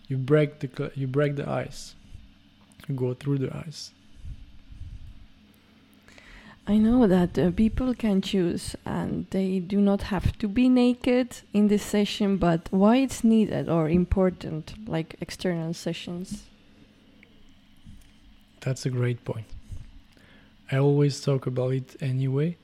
[0.08, 1.96] you break the you break the ice.
[2.88, 3.92] You go through the ice
[6.70, 11.38] I know that uh, people can choose and they do not have to be naked
[11.54, 16.44] in this session, but why it's needed or important, like external sessions?
[18.60, 19.46] That's a great point.
[20.70, 22.58] I always talk about it anyway.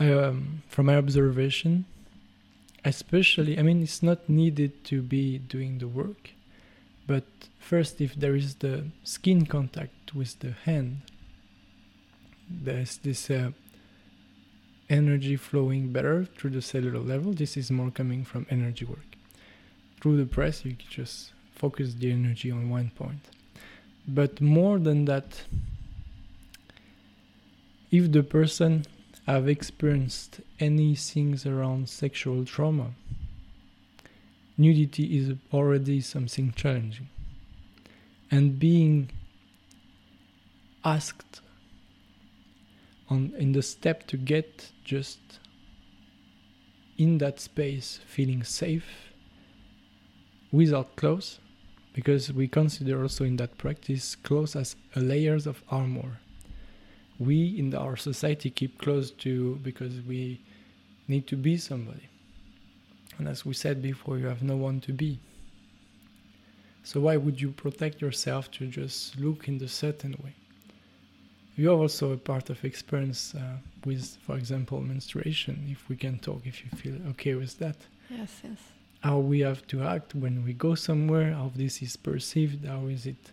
[0.00, 1.84] I, um, from my observation,
[2.82, 6.30] especially, I mean, it's not needed to be doing the work,
[7.06, 7.24] but
[7.58, 11.02] first, if there is the skin contact with the hand,
[12.48, 13.50] there's this uh,
[14.88, 17.32] energy flowing better through the cellular level.
[17.32, 19.16] This is more coming from energy work.
[20.00, 23.30] Through the press, you just focus the energy on one point.
[24.06, 25.44] But more than that,
[27.90, 28.84] if the person
[29.26, 32.90] have experienced any things around sexual trauma,
[34.58, 37.08] nudity is already something challenging.
[38.30, 39.10] And being
[40.84, 41.40] asked
[43.10, 45.18] on in the step to get just
[46.96, 49.12] in that space feeling safe
[50.52, 51.40] without clothes
[51.92, 56.18] because we consider also in that practice clothes as a layers of armor.
[57.18, 60.40] We in our society keep close to because we
[61.06, 62.08] need to be somebody.
[63.18, 65.20] And as we said before you have no one to be.
[66.82, 70.34] So why would you protect yourself to just look in the certain way
[71.56, 75.66] you are also a part of experience uh, with, for example, menstruation.
[75.70, 77.76] If we can talk, if you feel okay with that.
[78.10, 78.58] Yes, yes.
[79.00, 83.06] How we have to act when we go somewhere, how this is perceived, how is
[83.06, 83.32] it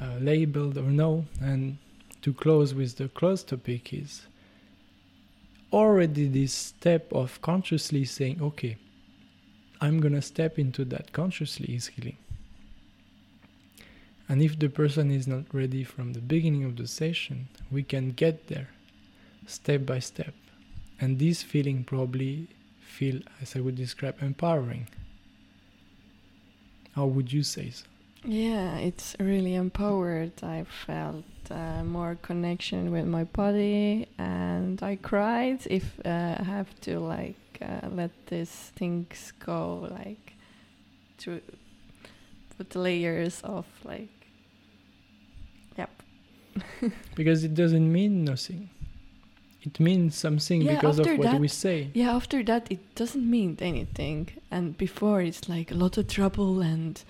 [0.00, 1.26] uh, labeled or no.
[1.40, 1.78] And
[2.22, 4.22] to close with the close topic is
[5.72, 8.76] already this step of consciously saying, okay,
[9.80, 12.16] I'm gonna step into that consciously is healing.
[14.32, 18.12] And if the person is not ready from the beginning of the session, we can
[18.12, 18.68] get there
[19.46, 20.32] step by step.
[20.98, 22.48] And this feeling probably
[22.80, 24.88] feel, as I would describe, empowering.
[26.96, 27.84] How would you say so?
[28.24, 30.42] Yeah, it's really empowered.
[30.42, 35.60] I felt uh, more connection with my body, and I cried.
[35.66, 40.32] If uh, I have to like uh, let these things go, like
[41.18, 41.42] to
[42.56, 44.21] put layers of like
[47.14, 48.70] because it doesn't mean nothing.
[49.62, 51.90] It means something yeah, because of what that, we say.
[51.94, 54.28] Yeah, after that, it doesn't mean anything.
[54.50, 57.00] And before, it's like a lot of trouble and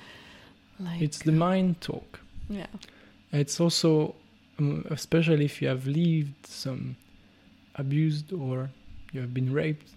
[0.79, 1.01] like.
[1.01, 2.21] It's the mind talk.
[2.51, 2.67] Yeah.
[3.33, 4.15] It's also,
[4.59, 6.97] um, especially if you have lived some
[7.77, 8.69] abused or
[9.13, 9.89] you have been raped,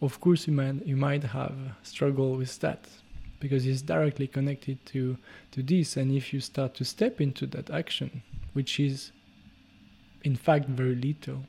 [0.00, 2.86] of course you might you might have struggle with that
[3.40, 5.16] because it's directly connected to
[5.50, 8.22] to this and if you start to step into that action
[8.58, 9.12] which is
[10.24, 11.44] in fact very little,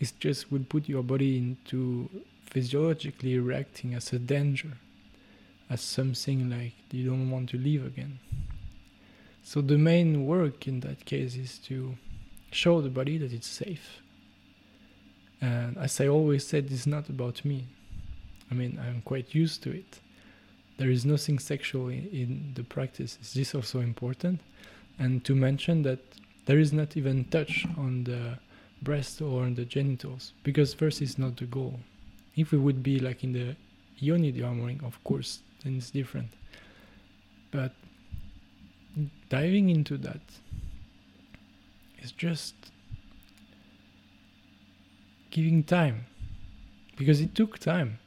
[0.00, 2.10] it just will put your body into
[2.46, 4.72] physiologically reacting as a danger,
[5.70, 8.18] as something like you don't want to live again.
[9.44, 11.94] So the main work in that case is to
[12.50, 14.00] show the body that it's safe.
[15.40, 17.66] And as I always said, it's not about me.
[18.50, 20.00] I mean, I'm quite used to it.
[20.78, 23.18] There is nothing sexual in, in the practice.
[23.22, 24.40] Is this also important?
[24.98, 26.00] And to mention that
[26.46, 28.38] there is not even touch on the
[28.82, 31.80] breast or on the genitals, because first is not the goal.
[32.36, 33.56] If we would be like in the
[33.98, 36.28] yoni armoring, of course, then it's different.
[37.50, 37.72] But
[39.28, 40.20] diving into that
[42.02, 42.54] is just
[45.30, 46.06] giving time
[46.96, 47.98] because it took time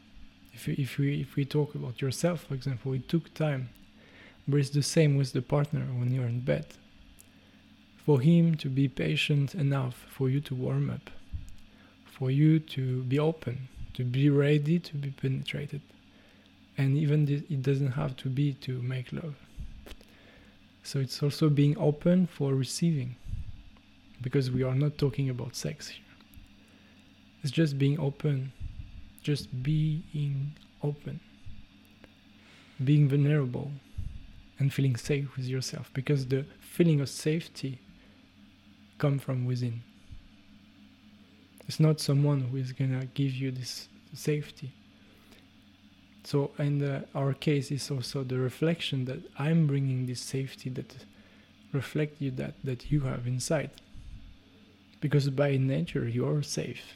[0.54, 3.70] if, if we if we talk about yourself for example it took time
[4.48, 6.66] but it's the same with the partner when you're in bed
[8.08, 11.12] for him to be patient enough for you to warm up
[12.18, 15.82] for you to be open to be ready to be penetrated.
[16.78, 19.34] And even it doesn't have to be to make love.
[20.84, 23.16] So it's also being open for receiving
[24.22, 26.06] because we are not talking about sex here.
[27.42, 28.52] It's just being open
[29.24, 31.20] just being open
[32.82, 33.72] being vulnerable
[34.60, 37.80] and feeling safe with yourself because the feeling of safety
[38.98, 39.82] come from within
[41.68, 44.72] it's not someone who is gonna give you this safety
[46.24, 50.96] so and the, our case is also the reflection that i'm bringing this safety that
[51.74, 53.70] reflect you that that you have inside
[55.02, 56.96] because by nature you're safe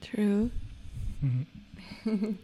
[0.00, 0.50] True.
[1.24, 1.46] Mhm.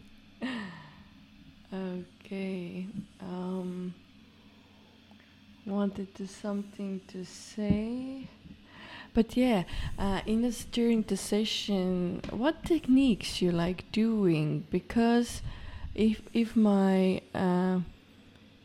[1.73, 2.85] Okay.
[3.21, 3.93] Um,
[5.65, 8.27] wanted to something to say,
[9.13, 9.63] but yeah,
[9.99, 14.65] uh, in this during the session, what techniques you like doing?
[14.71, 15.41] Because
[15.93, 17.79] if if my uh,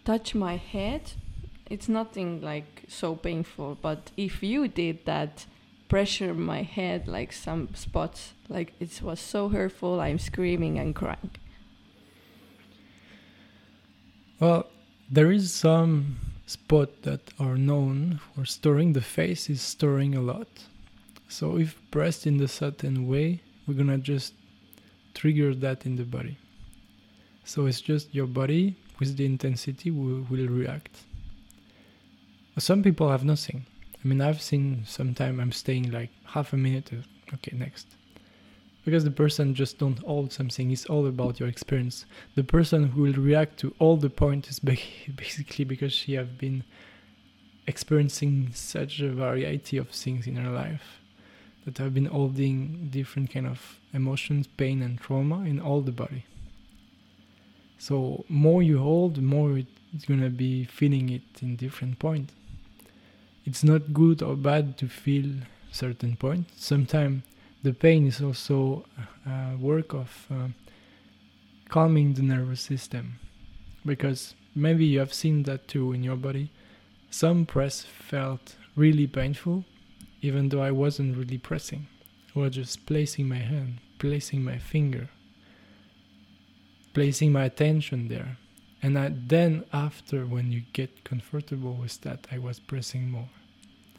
[0.05, 1.13] touch my head,
[1.69, 3.77] it's nothing like so painful.
[3.83, 5.47] But if you did that,
[5.89, 10.01] pressure my head like some spots, like it was so hurtful.
[10.01, 11.31] I'm screaming and crying.
[14.39, 14.67] Well,
[15.11, 20.49] there is some spot that are known for storing the face is storing a lot.
[21.29, 24.33] So if pressed in the certain way, we're gonna just
[25.15, 26.37] trigger that in the body.
[27.45, 31.03] So it's just your body with the intensity will, will react.
[32.59, 33.67] Some people have nothing.
[34.03, 36.91] I mean, I've seen sometime I'm staying like half a minute.
[36.93, 37.03] uh,
[37.35, 37.87] Okay, next.
[38.87, 40.71] Because the person just don't hold something.
[40.71, 42.07] It's all about your experience.
[42.37, 44.59] The person who will react to all the points is
[45.17, 46.65] basically because she have been
[47.67, 51.01] experiencing such a variety of things in her life
[51.65, 56.25] that have been holding different kind of emotions pain and trauma in all the body.
[57.77, 59.59] So more you hold more
[59.93, 62.31] it's gonna be feeling it in different point.
[63.45, 65.31] It's not good or bad to feel
[65.73, 66.47] certain point.
[66.57, 67.23] Sometimes
[67.67, 68.85] the pain is also
[69.27, 70.47] a work of uh,
[71.69, 73.19] calming the nervous system.
[73.85, 76.53] Because maybe you have seen that too in your body.
[77.11, 79.65] Some press felt really painful
[80.23, 81.89] even though i wasn't really pressing.
[82.35, 85.09] I was just placing my hand placing my finger
[86.95, 88.37] placing my attention there.
[88.83, 93.31] And I, then after when you get comfortable with that i was pressing more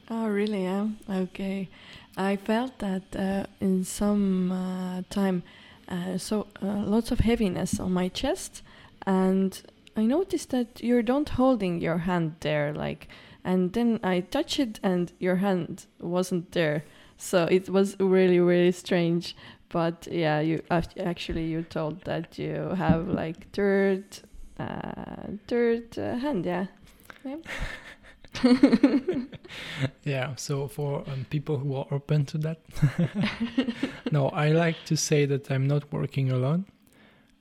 [0.09, 0.63] Oh, really?
[0.63, 0.87] Yeah.
[1.09, 1.67] Okay.
[2.15, 5.43] I felt that uh, in some uh, time,
[5.89, 8.63] uh, so uh, lots of heaviness on my chest,
[9.05, 9.61] and
[9.95, 13.07] I noticed that you don't holding your hand there, like,
[13.43, 16.83] and then I touch it, and your hand wasn't there.
[17.17, 19.35] So it was really, really strange.
[19.69, 24.05] But yeah, you actually you told that you have like third,
[24.57, 26.45] uh, third uh, hand.
[26.45, 26.67] Yeah.
[27.25, 27.35] yeah
[30.35, 32.59] so for um, people who are open to that
[34.11, 36.65] no i like to say that i'm not working alone.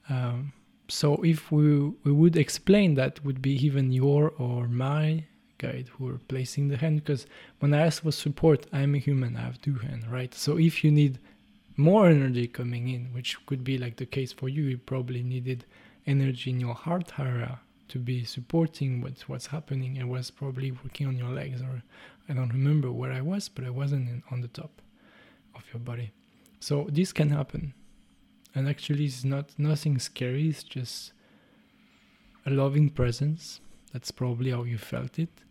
[0.08, 0.52] Um,
[0.88, 5.24] so if we we would explain that would be even your or my
[5.58, 7.26] guide who are placing the hand because
[7.58, 10.34] when i ask for support i'm a human i have two hands right?
[10.34, 11.18] So if you need
[11.76, 15.64] more energy coming in which could be like the case for you you probably needed
[16.06, 19.98] energy in your heart area to be supporting what's what's happening.
[20.00, 21.82] I was probably working on your legs, or
[22.28, 24.82] I don't remember where I was, but I wasn't in, on the top
[25.54, 26.12] of your body.
[26.60, 27.74] So this can happen,
[28.54, 30.48] and actually, it's not nothing scary.
[30.48, 31.12] It's just
[32.44, 33.60] a loving presence.
[33.92, 35.42] That's probably how you felt it.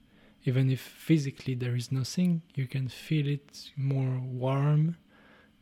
[0.43, 4.97] Even if physically there is nothing, you can feel it more warm,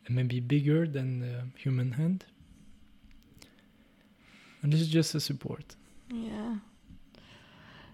[0.06, 2.26] and maybe bigger than the human hand.
[4.62, 5.76] And this is just a support.
[6.14, 6.56] Yeah.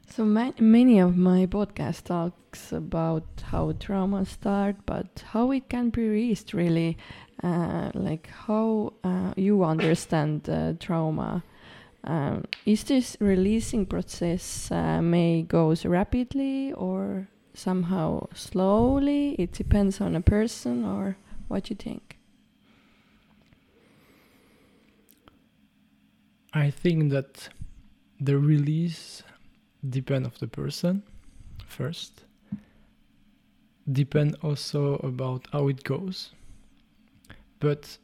[0.10, 5.90] So ma- many of my podcast talks about how trauma start, but how it can
[5.90, 6.98] be released really,
[7.44, 11.44] uh, like how uh, you understand uh, trauma.
[12.04, 19.36] Um, is this releasing process uh, may goes rapidly or somehow slowly?
[19.38, 21.18] It depends on a person, or
[21.48, 22.18] what you think.
[26.54, 27.50] I think that
[28.20, 29.24] the release
[29.90, 31.04] depend of the person
[31.66, 32.26] first.
[33.92, 36.32] Depend also about how it goes.
[37.60, 37.98] But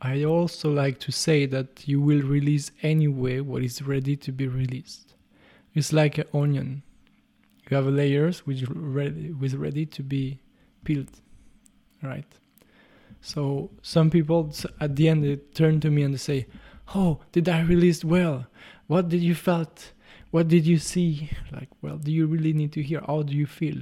[0.00, 4.46] I also like to say that you will release anyway what is ready to be
[4.46, 5.14] released.
[5.74, 6.82] It's like an onion.
[7.70, 10.40] You have layers which ready with ready to be
[10.84, 11.20] peeled,
[12.02, 12.26] right?
[13.20, 16.46] So some people at the end they turn to me and they say,
[16.94, 18.46] "Oh, did I release well?
[18.92, 19.92] What did you felt?
[20.32, 21.30] What did you see?
[21.50, 23.00] Like, well, do you really need to hear?
[23.06, 23.78] How do you feel?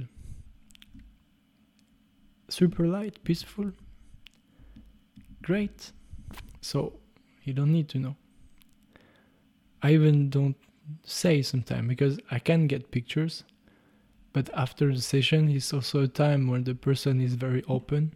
[2.47, 3.73] Super light, peaceful,
[5.41, 5.91] great.
[6.61, 6.93] So
[7.43, 8.15] you don't need to know.
[9.83, 10.55] I even don't
[11.03, 13.43] say sometimes because I can get pictures,
[14.31, 18.13] but after the session, it's also a time where the person is very open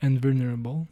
[0.00, 0.86] and vulnerable.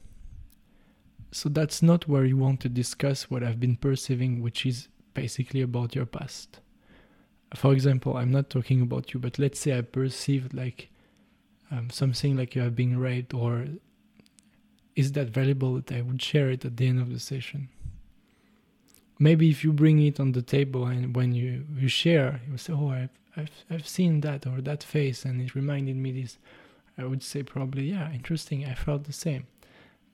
[1.30, 4.88] So that's not where you want to discuss what I've been perceiving, which is
[5.20, 6.60] basically about your past.
[7.54, 10.88] For example, I'm not talking about you, but let's say I perceived like
[11.70, 13.66] um, something like you have been raped, or
[14.96, 17.68] is that valuable that I would share it at the end of the session?
[19.18, 22.72] Maybe if you bring it on the table and when you, you share, you say,
[22.72, 26.38] "Oh, I've, I've I've seen that or that face, and it reminded me this."
[26.96, 28.58] I would say probably, "Yeah, interesting.
[28.64, 29.44] I felt the same,"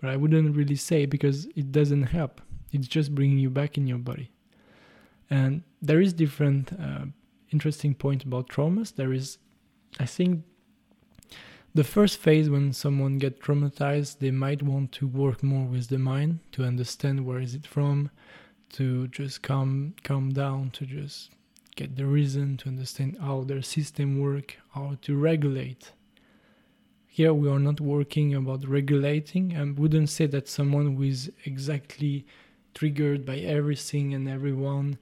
[0.01, 2.35] but I wouldn't really say because it doesn't help.
[2.73, 4.29] It's just bringing you back in your body.
[5.31, 7.07] And there is different uh,
[7.51, 8.95] interesting point about traumas.
[8.95, 9.39] There is,
[9.99, 10.45] I think,
[11.75, 15.99] the first phase when someone get traumatized, they might want to work more with the
[15.99, 18.11] mind to understand where is it from,
[18.73, 21.31] to just calm calm down, to just
[21.75, 25.93] get the reason to understand how their system work, how to regulate.
[27.07, 32.27] Here we are not working about regulating and wouldn't say that someone who is exactly
[32.75, 34.99] triggered by everything and everyone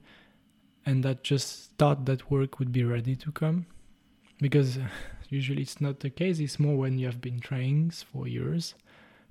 [0.85, 3.65] and that just thought that work would be ready to come.
[4.39, 4.77] Because
[5.29, 6.39] usually it's not the case.
[6.39, 8.75] It's more when you have been trying for years.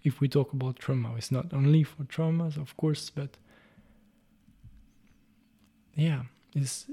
[0.02, 3.38] If we talk about trauma it's not only for traumas of course but
[5.94, 6.24] yeah
[6.54, 6.86] it's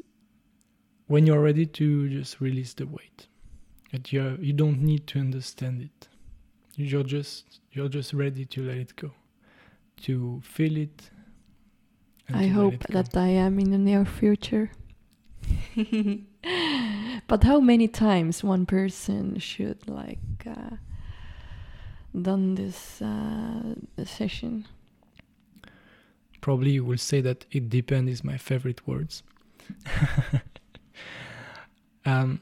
[1.08, 3.28] when you're ready to just release the weight.
[3.92, 6.08] That you you don't need to understand it.
[6.78, 9.12] You're just you're just ready to let it go
[10.04, 11.10] to feel it
[12.34, 14.72] I hope that I am in the near future.
[17.28, 20.76] but how many times one person should like uh,
[22.20, 23.76] done this uh,
[24.06, 24.68] session?
[26.42, 29.24] Probably you will say that it depends is my favorite words.
[32.06, 32.40] um,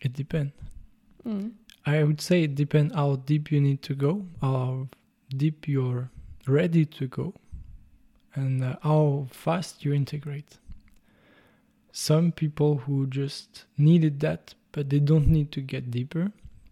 [0.00, 0.52] it depends.
[1.26, 1.52] Mm.
[1.84, 4.88] I would say it depends how deep you need to go, how
[5.36, 6.10] deep you're
[6.46, 7.34] ready to go
[8.36, 10.58] and uh, how fast you integrate.
[11.90, 16.30] Some people who just needed that, but they don't need to get deeper,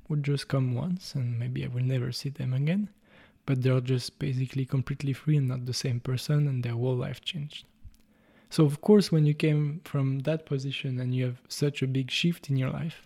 [0.08, 2.90] would just come once and maybe I will never see them again.
[3.46, 7.22] But they're just basically completely free and not the same person, and their whole life
[7.22, 7.66] changed.
[8.48, 12.10] So, of course, when you came from that position and you have such a big
[12.10, 13.02] shift in your life,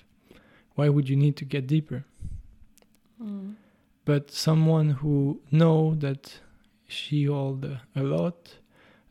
[0.74, 2.05] why would you need to get deeper?
[3.23, 3.55] Mm.
[4.05, 6.41] But someone who know that
[6.89, 8.56] she hold a lot,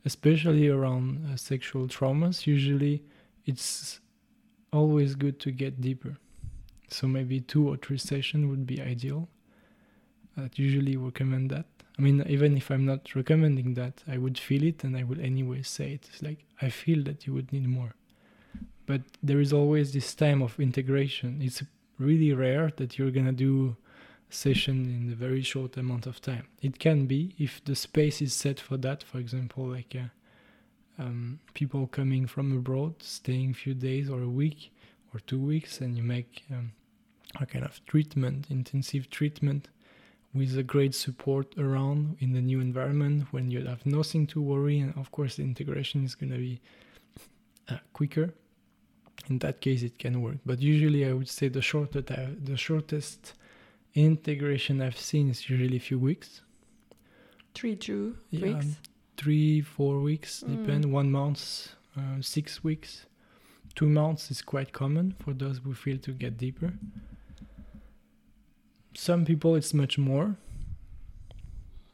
[0.04, 2.46] especially around uh, sexual traumas.
[2.46, 3.02] Usually,
[3.46, 4.00] it's
[4.72, 6.18] always good to get deeper.
[6.88, 9.28] So maybe two or three sessions would be ideal.
[10.36, 11.66] I usually recommend that.
[11.98, 15.20] I mean, even if I'm not recommending that, I would feel it and I would
[15.20, 16.08] anyway say it.
[16.12, 17.94] It's like I feel that you would need more.
[18.86, 21.40] But there is always this time of integration.
[21.42, 21.62] It's
[21.98, 23.76] really rare that you're gonna do
[24.30, 26.46] session in a very short amount of time.
[26.62, 29.02] It can be if the space is set for that.
[29.02, 34.28] For example, like uh, um, people coming from abroad, staying a few days or a
[34.28, 34.72] week
[35.14, 36.72] or two weeks, and you make um,
[37.40, 39.68] a kind of treatment, intensive treatment,
[40.34, 44.78] with a great support around in the new environment when you have nothing to worry,
[44.78, 46.60] and of course the integration is going to be
[47.68, 48.34] uh, quicker.
[49.28, 50.36] In that case, it can work.
[50.46, 53.34] But usually, I would say the shorter the shortest
[54.04, 56.42] integration I've seen is usually a few weeks.
[57.54, 58.76] Three, two Yeah, weeks.
[59.16, 60.56] three, four weeks, Mm.
[60.56, 60.92] depend.
[60.92, 63.06] One month, uh, six weeks.
[63.74, 66.72] Two months is quite common for those who feel to get deeper.
[68.94, 70.36] Some people it's much more,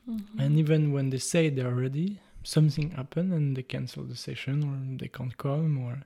[0.08, 0.38] Mhm.
[0.38, 4.98] and even when they say they're ready, something happen and they cancel the session or
[4.98, 6.04] they can't come or,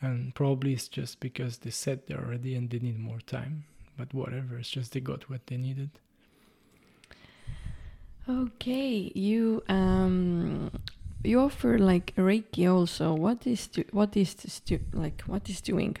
[0.00, 3.64] and probably it's just because they said they're ready and they need more time.
[3.98, 5.90] But whatever, it's just they got what they needed.
[8.28, 10.70] Okay, you um
[11.24, 13.14] you offer like Reiki also.
[13.14, 15.96] What is do, what is this do, like what is doing?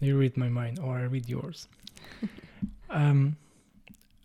[0.00, 1.68] You read my mind, or I read yours.
[2.90, 3.36] um,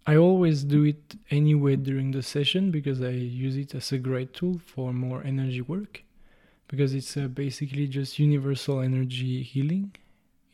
[0.07, 4.33] I always do it anyway during the session because I use it as a great
[4.33, 6.03] tool for more energy work.
[6.67, 9.93] Because it's uh, basically just universal energy healing,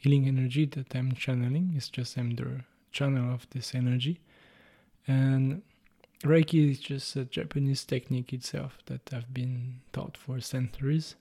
[0.04, 1.74] healing energy that I'm channeling.
[1.76, 2.62] It's just I'm the
[2.92, 4.20] channel of this energy,
[5.08, 5.62] and
[6.24, 11.16] Reiki is just a Japanese technique itself that I've been taught for centuries.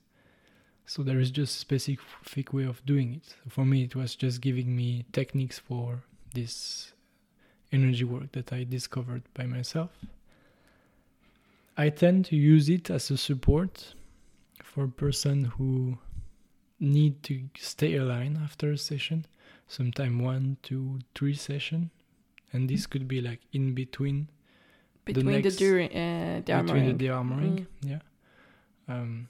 [0.85, 3.35] So there is just a specific way of doing it.
[3.49, 6.03] For me, it was just giving me techniques for
[6.33, 6.91] this
[7.71, 9.91] energy work that I discovered by myself.
[11.77, 13.95] I tend to use it as a support
[14.61, 15.97] for a person who
[16.83, 19.25] need to stay aligned after a session,
[19.67, 21.89] sometime one, two, three session,
[22.51, 24.27] and this could be like in between
[25.05, 26.97] Between the, next- during uh, the between armoring.
[26.97, 27.55] the armoring.
[27.59, 27.67] Mm.
[27.93, 27.99] Yeah.
[28.87, 29.27] Um,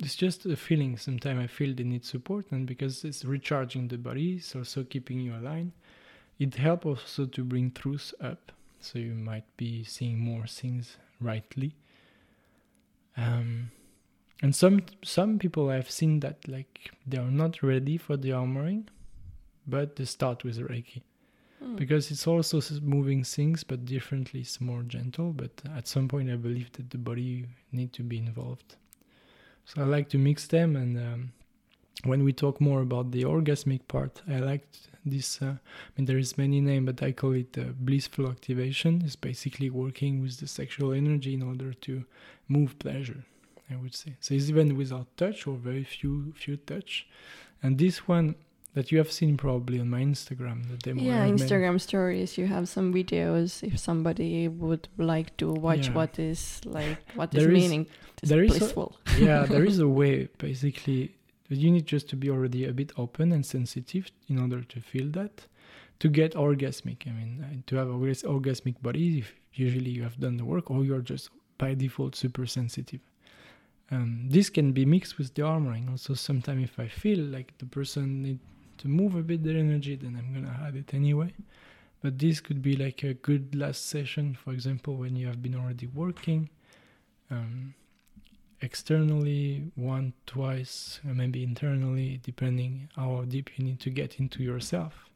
[0.00, 0.96] it's just a feeling.
[0.96, 5.18] Sometimes I feel they need support, and because it's recharging the body, it's also keeping
[5.20, 5.72] you aligned.
[6.38, 11.74] It helps also to bring truth up, so you might be seeing more things rightly.
[13.16, 13.70] Um,
[14.42, 18.86] and some some people I've seen that like they are not ready for the armoring,
[19.66, 21.02] but they start with Reiki.
[21.62, 21.74] Mm.
[21.74, 24.40] because it's also moving things but differently.
[24.40, 28.18] It's more gentle but at some point i believe that the body need to be
[28.18, 28.76] involved.
[29.64, 31.32] So i like to mix them and um,
[32.04, 34.68] when we talk more about the orgasmic part i like
[35.04, 39.02] this uh, i mean there is many name but i call it uh, blissful activation.
[39.04, 42.04] It's basically working with the sexual energy in order to
[42.48, 43.24] move pleasure
[43.70, 47.06] i would say so it's even without touch or very few few touch
[47.62, 48.34] and this one
[48.74, 51.40] that you have seen probably on my instagram the demo Yeah, I made.
[51.40, 52.38] Instagram stories.
[52.38, 53.62] You have some videos.
[53.70, 55.94] If somebody would like to watch Yeah.
[55.98, 57.86] what is like what is There is- meaning
[58.22, 58.88] is there is a- blissful.
[59.18, 61.00] yeah, there is a way basically
[61.48, 65.08] you need just to be already a bit open and sensitive in order to feel
[65.18, 65.34] that
[66.02, 66.98] to get orgasmic.
[67.10, 70.44] I mean, uh, to have a orgas- orgasmic body, if usually you have done the
[70.44, 71.30] work or you're just
[71.62, 73.00] by default super sensitive.
[73.90, 75.90] Um, this can be mixed with the armoring.
[75.90, 78.38] Also, sometimes if I feel like the person need
[78.78, 81.32] to move a bit their energy, then I'm gonna add it anyway.
[82.02, 85.56] But this could be like a good last session, for example, when you have been
[85.56, 86.50] already working.
[87.30, 87.74] Um,
[88.60, 95.08] externally one twice maybe internally depending how deep you need to get into yourself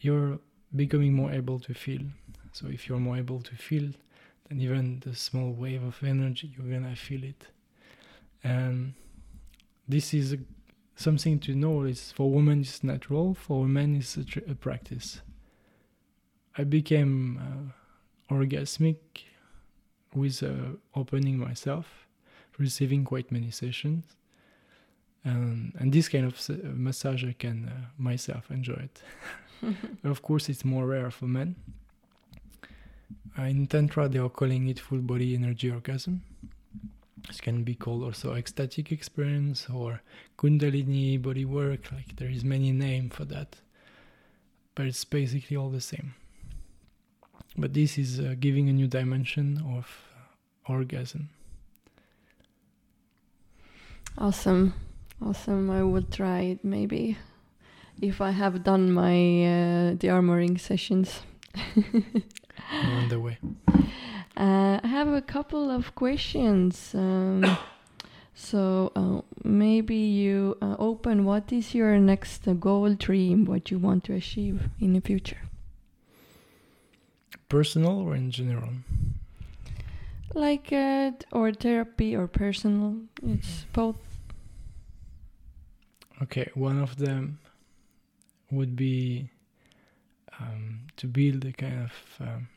[0.00, 0.38] you're
[0.76, 2.02] becoming more able to feel
[2.52, 3.90] so if you're more able to feel
[4.48, 7.48] then even the small wave of energy you're gonna feel it
[8.48, 8.94] and
[9.86, 10.38] this is a,
[10.96, 15.20] something to know is for women it's natural for men it's a, tr- a practice.
[16.56, 17.14] I became
[18.30, 18.96] uh, orgasmic
[20.14, 22.06] with uh, opening myself
[22.58, 24.04] receiving quite many sessions.
[25.24, 29.02] Um, and this kind of uh, massage i can uh, myself enjoy it.
[30.04, 31.56] Of course it's more rare for men.
[33.36, 36.22] Uh, in tantra they are calling it full body energy orgasm
[37.28, 40.00] it can be called also ecstatic experience or
[40.36, 43.56] kundalini body work like there is many name for that
[44.74, 46.14] but it's basically all the same
[47.56, 49.86] but this is uh, giving a new dimension of
[50.16, 51.28] uh, orgasm
[54.20, 54.74] Awesome,
[55.24, 55.70] awesome.
[55.70, 57.16] I will try it maybe
[58.02, 61.20] if I have done my uh, the armoring sessions.
[62.72, 63.38] on the way
[64.38, 66.94] Uh, I have a couple of questions.
[66.94, 67.44] Um,
[68.34, 71.24] so uh, maybe you uh, open.
[71.24, 73.44] What is your next uh, goal, dream?
[73.44, 75.48] What you want to achieve in the future?
[77.48, 78.70] personal or in general
[80.34, 82.96] Like uh, or therapy or personal?
[83.22, 83.96] It's both.
[86.22, 87.38] Okay, one of them
[88.50, 89.30] would be
[90.38, 92.48] um, to build a kind of um,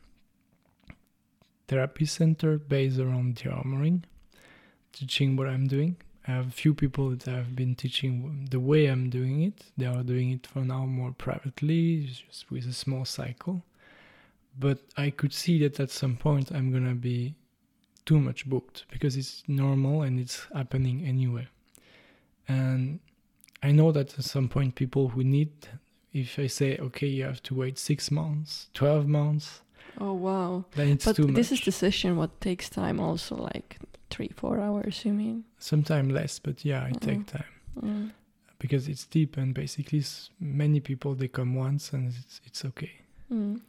[1.68, 4.02] therapy center based around the armoring,
[4.92, 5.96] teaching what I'm doing.
[6.26, 9.64] I have a few people that I've been teaching the way I'm doing it.
[9.76, 13.64] They are doing it for now more privately, just with a small cycle.
[14.58, 17.34] But I could see that at some point I'm gonna be
[18.04, 21.48] too much booked because it's normal and it's happening anyway.
[22.48, 23.00] And
[23.62, 25.50] I know that at some point people who need,
[26.12, 29.62] if I say, okay, you have to wait six months, 12 months,
[30.00, 30.64] Oh wow!
[30.74, 31.34] but too much.
[31.36, 33.78] this is the session what takes time also like
[34.10, 35.04] three four hours.
[35.04, 35.44] You mean?
[35.58, 37.00] Sometimes less, but yeah, it Mm.
[37.00, 37.44] takes time.
[37.80, 38.10] Mm.
[38.58, 40.02] because it's deep and basically
[40.38, 42.92] many people they come once and it's, it's okay
[43.30, 43.60] Mm.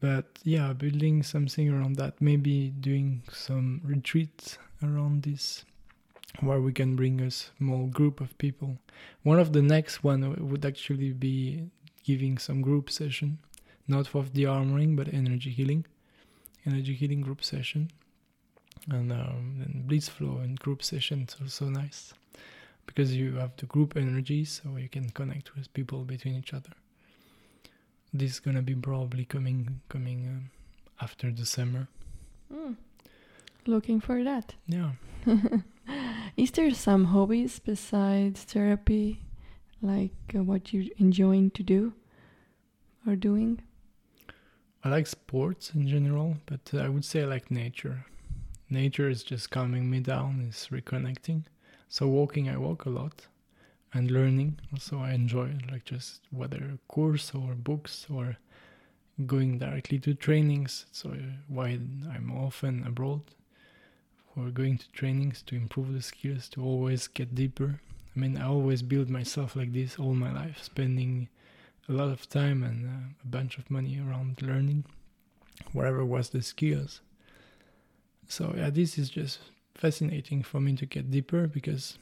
[0.00, 5.64] but yeah building something around that maybe doing some retreats around this
[6.40, 8.78] where we can bring a small group of people
[9.22, 11.68] one of the next one would actually be
[12.02, 13.38] giving some group session
[13.90, 15.84] not for the armoring but energy healing
[16.66, 17.90] energy healing group session
[18.90, 22.14] and um, then blissful and group session is also nice
[22.86, 26.74] because you have the group energy so you can connect with people between each other
[28.12, 30.50] this is gonna be probably coming coming um,
[31.00, 31.88] after the summer
[32.52, 32.76] Mm.
[33.66, 34.54] Looking for that.
[34.66, 34.92] yeah
[36.36, 39.20] Is there some hobbies besides therapy,
[39.82, 41.92] like uh, what you enjoying to do
[43.06, 43.60] or doing?
[44.84, 48.04] I like sports in general but uh, i would say i like nature.
[48.72, 51.42] Nature is just calming me down is reconnecting.
[51.88, 53.26] So walking i walk a lot
[53.92, 58.36] and learning also i enjoy like just whether course or books or
[59.26, 60.86] going directly to trainings.
[60.92, 61.16] So uh,
[61.48, 61.78] why
[62.14, 63.22] i'm often abroad
[64.34, 67.80] for going to trainings to improve the skills to always get deeper.
[68.16, 71.28] I mean i always build myself like this all my life spending
[71.90, 74.84] a lot of time and uh, a bunch of money around learning
[75.72, 77.00] whatever was the skills
[78.28, 79.40] so yeah this is just
[79.74, 81.98] fascinating for me to get deeper because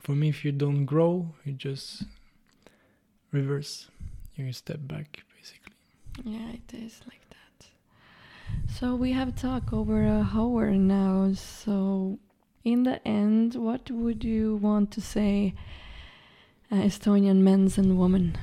[0.00, 2.02] for me if you don't grow you just
[3.32, 3.88] reverse
[4.36, 5.74] you step back basically
[6.24, 7.68] Yeah, it is like that.
[8.68, 11.32] So we have talked over a hour now.
[11.34, 12.18] So
[12.64, 15.54] in the end, what would you want to say,
[16.70, 18.36] uh, Estonian men's and women?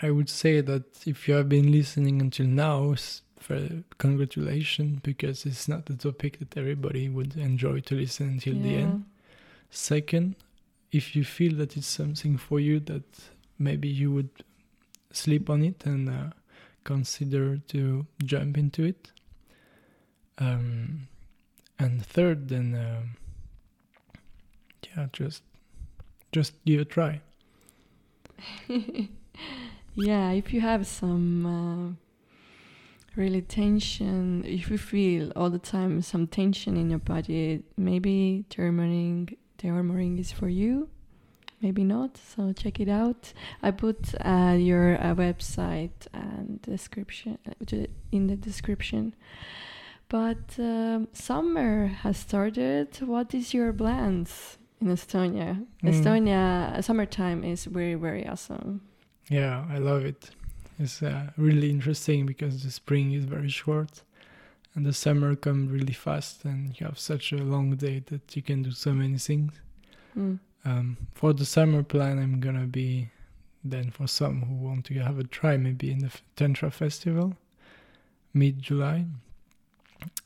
[0.00, 2.94] I would say that if you have been listening until now,
[3.38, 3.60] for
[3.98, 9.04] congratulations, because it's not a topic that everybody would enjoy to listen until the end.
[9.70, 10.36] Second,
[10.92, 13.04] if you feel that it's something for you, that
[13.58, 14.30] maybe you would
[15.12, 16.30] sleep on it and uh,
[16.84, 19.12] consider to jump into it.
[20.38, 21.08] Um,
[21.78, 23.16] and third, then um
[24.96, 25.42] yeah, just
[26.32, 27.20] just give a try.
[29.96, 32.04] yeah, if you have some uh,
[33.16, 39.38] really tension, if you feel all the time some tension in your body, maybe turmeric,
[39.58, 40.88] turmeric is for you.
[41.60, 42.18] Maybe not.
[42.18, 43.32] So check it out.
[43.62, 49.14] I put uh, your uh, website and description uh, in the description.
[50.10, 53.00] But um, summer has started.
[53.00, 55.64] What is your plans in Estonia?
[55.82, 55.88] Mm.
[55.88, 58.82] Estonia summertime is very very awesome.
[59.28, 60.30] Yeah, I love it.
[60.78, 64.02] It's uh, really interesting because the spring is very short
[64.74, 68.42] and the summer comes really fast and you have such a long day that you
[68.42, 69.52] can do so many things.
[70.16, 70.38] Mm.
[70.64, 73.10] Um, for the summer plan, I'm gonna be
[73.62, 77.34] then for some who want to have a try, maybe in the F- Tantra Festival,
[78.32, 79.06] mid July.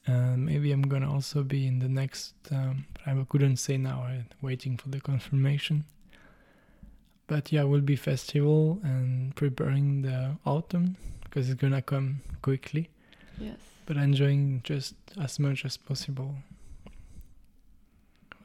[0.07, 2.35] And maybe I'm gonna also be in the next.
[2.51, 4.03] Um, I couldn't say now.
[4.03, 5.85] I'm waiting for the confirmation.
[7.29, 12.91] But yeah, will be festival and preparing the autumn because it's gonna come quickly.
[13.39, 13.59] Yes.
[13.87, 16.35] But enjoying just as much as possible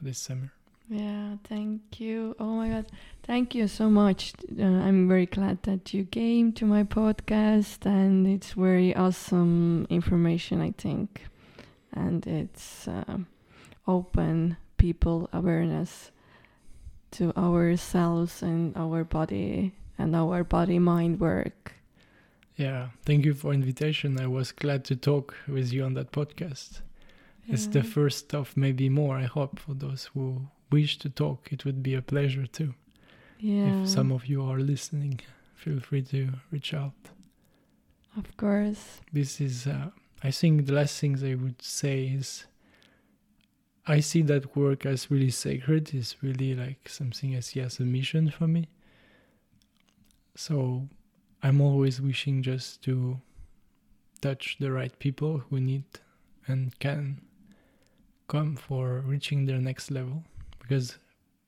[0.02, 0.52] this summer.
[0.90, 2.36] Yeah, thank you.
[2.40, 2.86] Oh my God.
[3.24, 4.34] Thank you so much.
[4.60, 10.62] Uh, I'm very glad that you came to my podcast, and it's very awesome information,
[10.62, 11.26] I think.
[11.94, 13.20] And it's uh,
[13.88, 16.12] open people awareness
[17.14, 21.74] to ourselves and our body and our body mind work.
[22.56, 24.20] Yeah, thank you for invitation.
[24.20, 26.82] I was glad to talk with you on that podcast.
[27.48, 29.18] It's the first of maybe more.
[29.18, 32.74] I hope for those who wish to talk, it would be a pleasure too.
[33.40, 33.82] Yeah.
[33.84, 35.20] If some of you are listening,
[35.56, 36.94] feel free to reach out.
[38.18, 39.02] of course.
[39.12, 39.90] This is, uh,
[40.24, 42.46] I think, the last things I would say is,
[43.86, 45.94] I see that work as really sacred.
[45.94, 48.70] It's really like something I see as a mission for me.
[50.36, 50.88] So,
[51.44, 53.20] I'm always wishing just to
[54.22, 55.84] touch the right people who need
[56.48, 57.22] and can
[58.28, 60.24] come for reaching their next level
[60.60, 60.98] because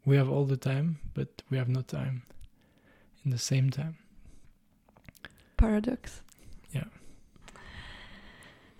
[0.05, 2.23] we have all the time, but we have no time
[3.23, 3.97] in the same time.
[5.57, 6.21] Paradox.
[6.71, 6.83] Yeah.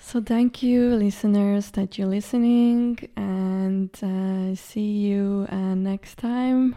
[0.08, 6.76] So thank you, listeners, that you're listening, and uh, see you uh, next time.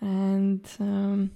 [0.00, 1.30] And um,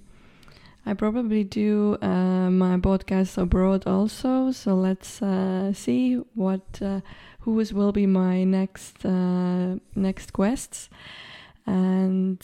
[0.87, 4.51] I probably do uh, my podcast abroad also.
[4.53, 7.01] So let's uh, see what uh,
[7.41, 10.89] whose will be my next uh, next quests.
[11.67, 12.43] And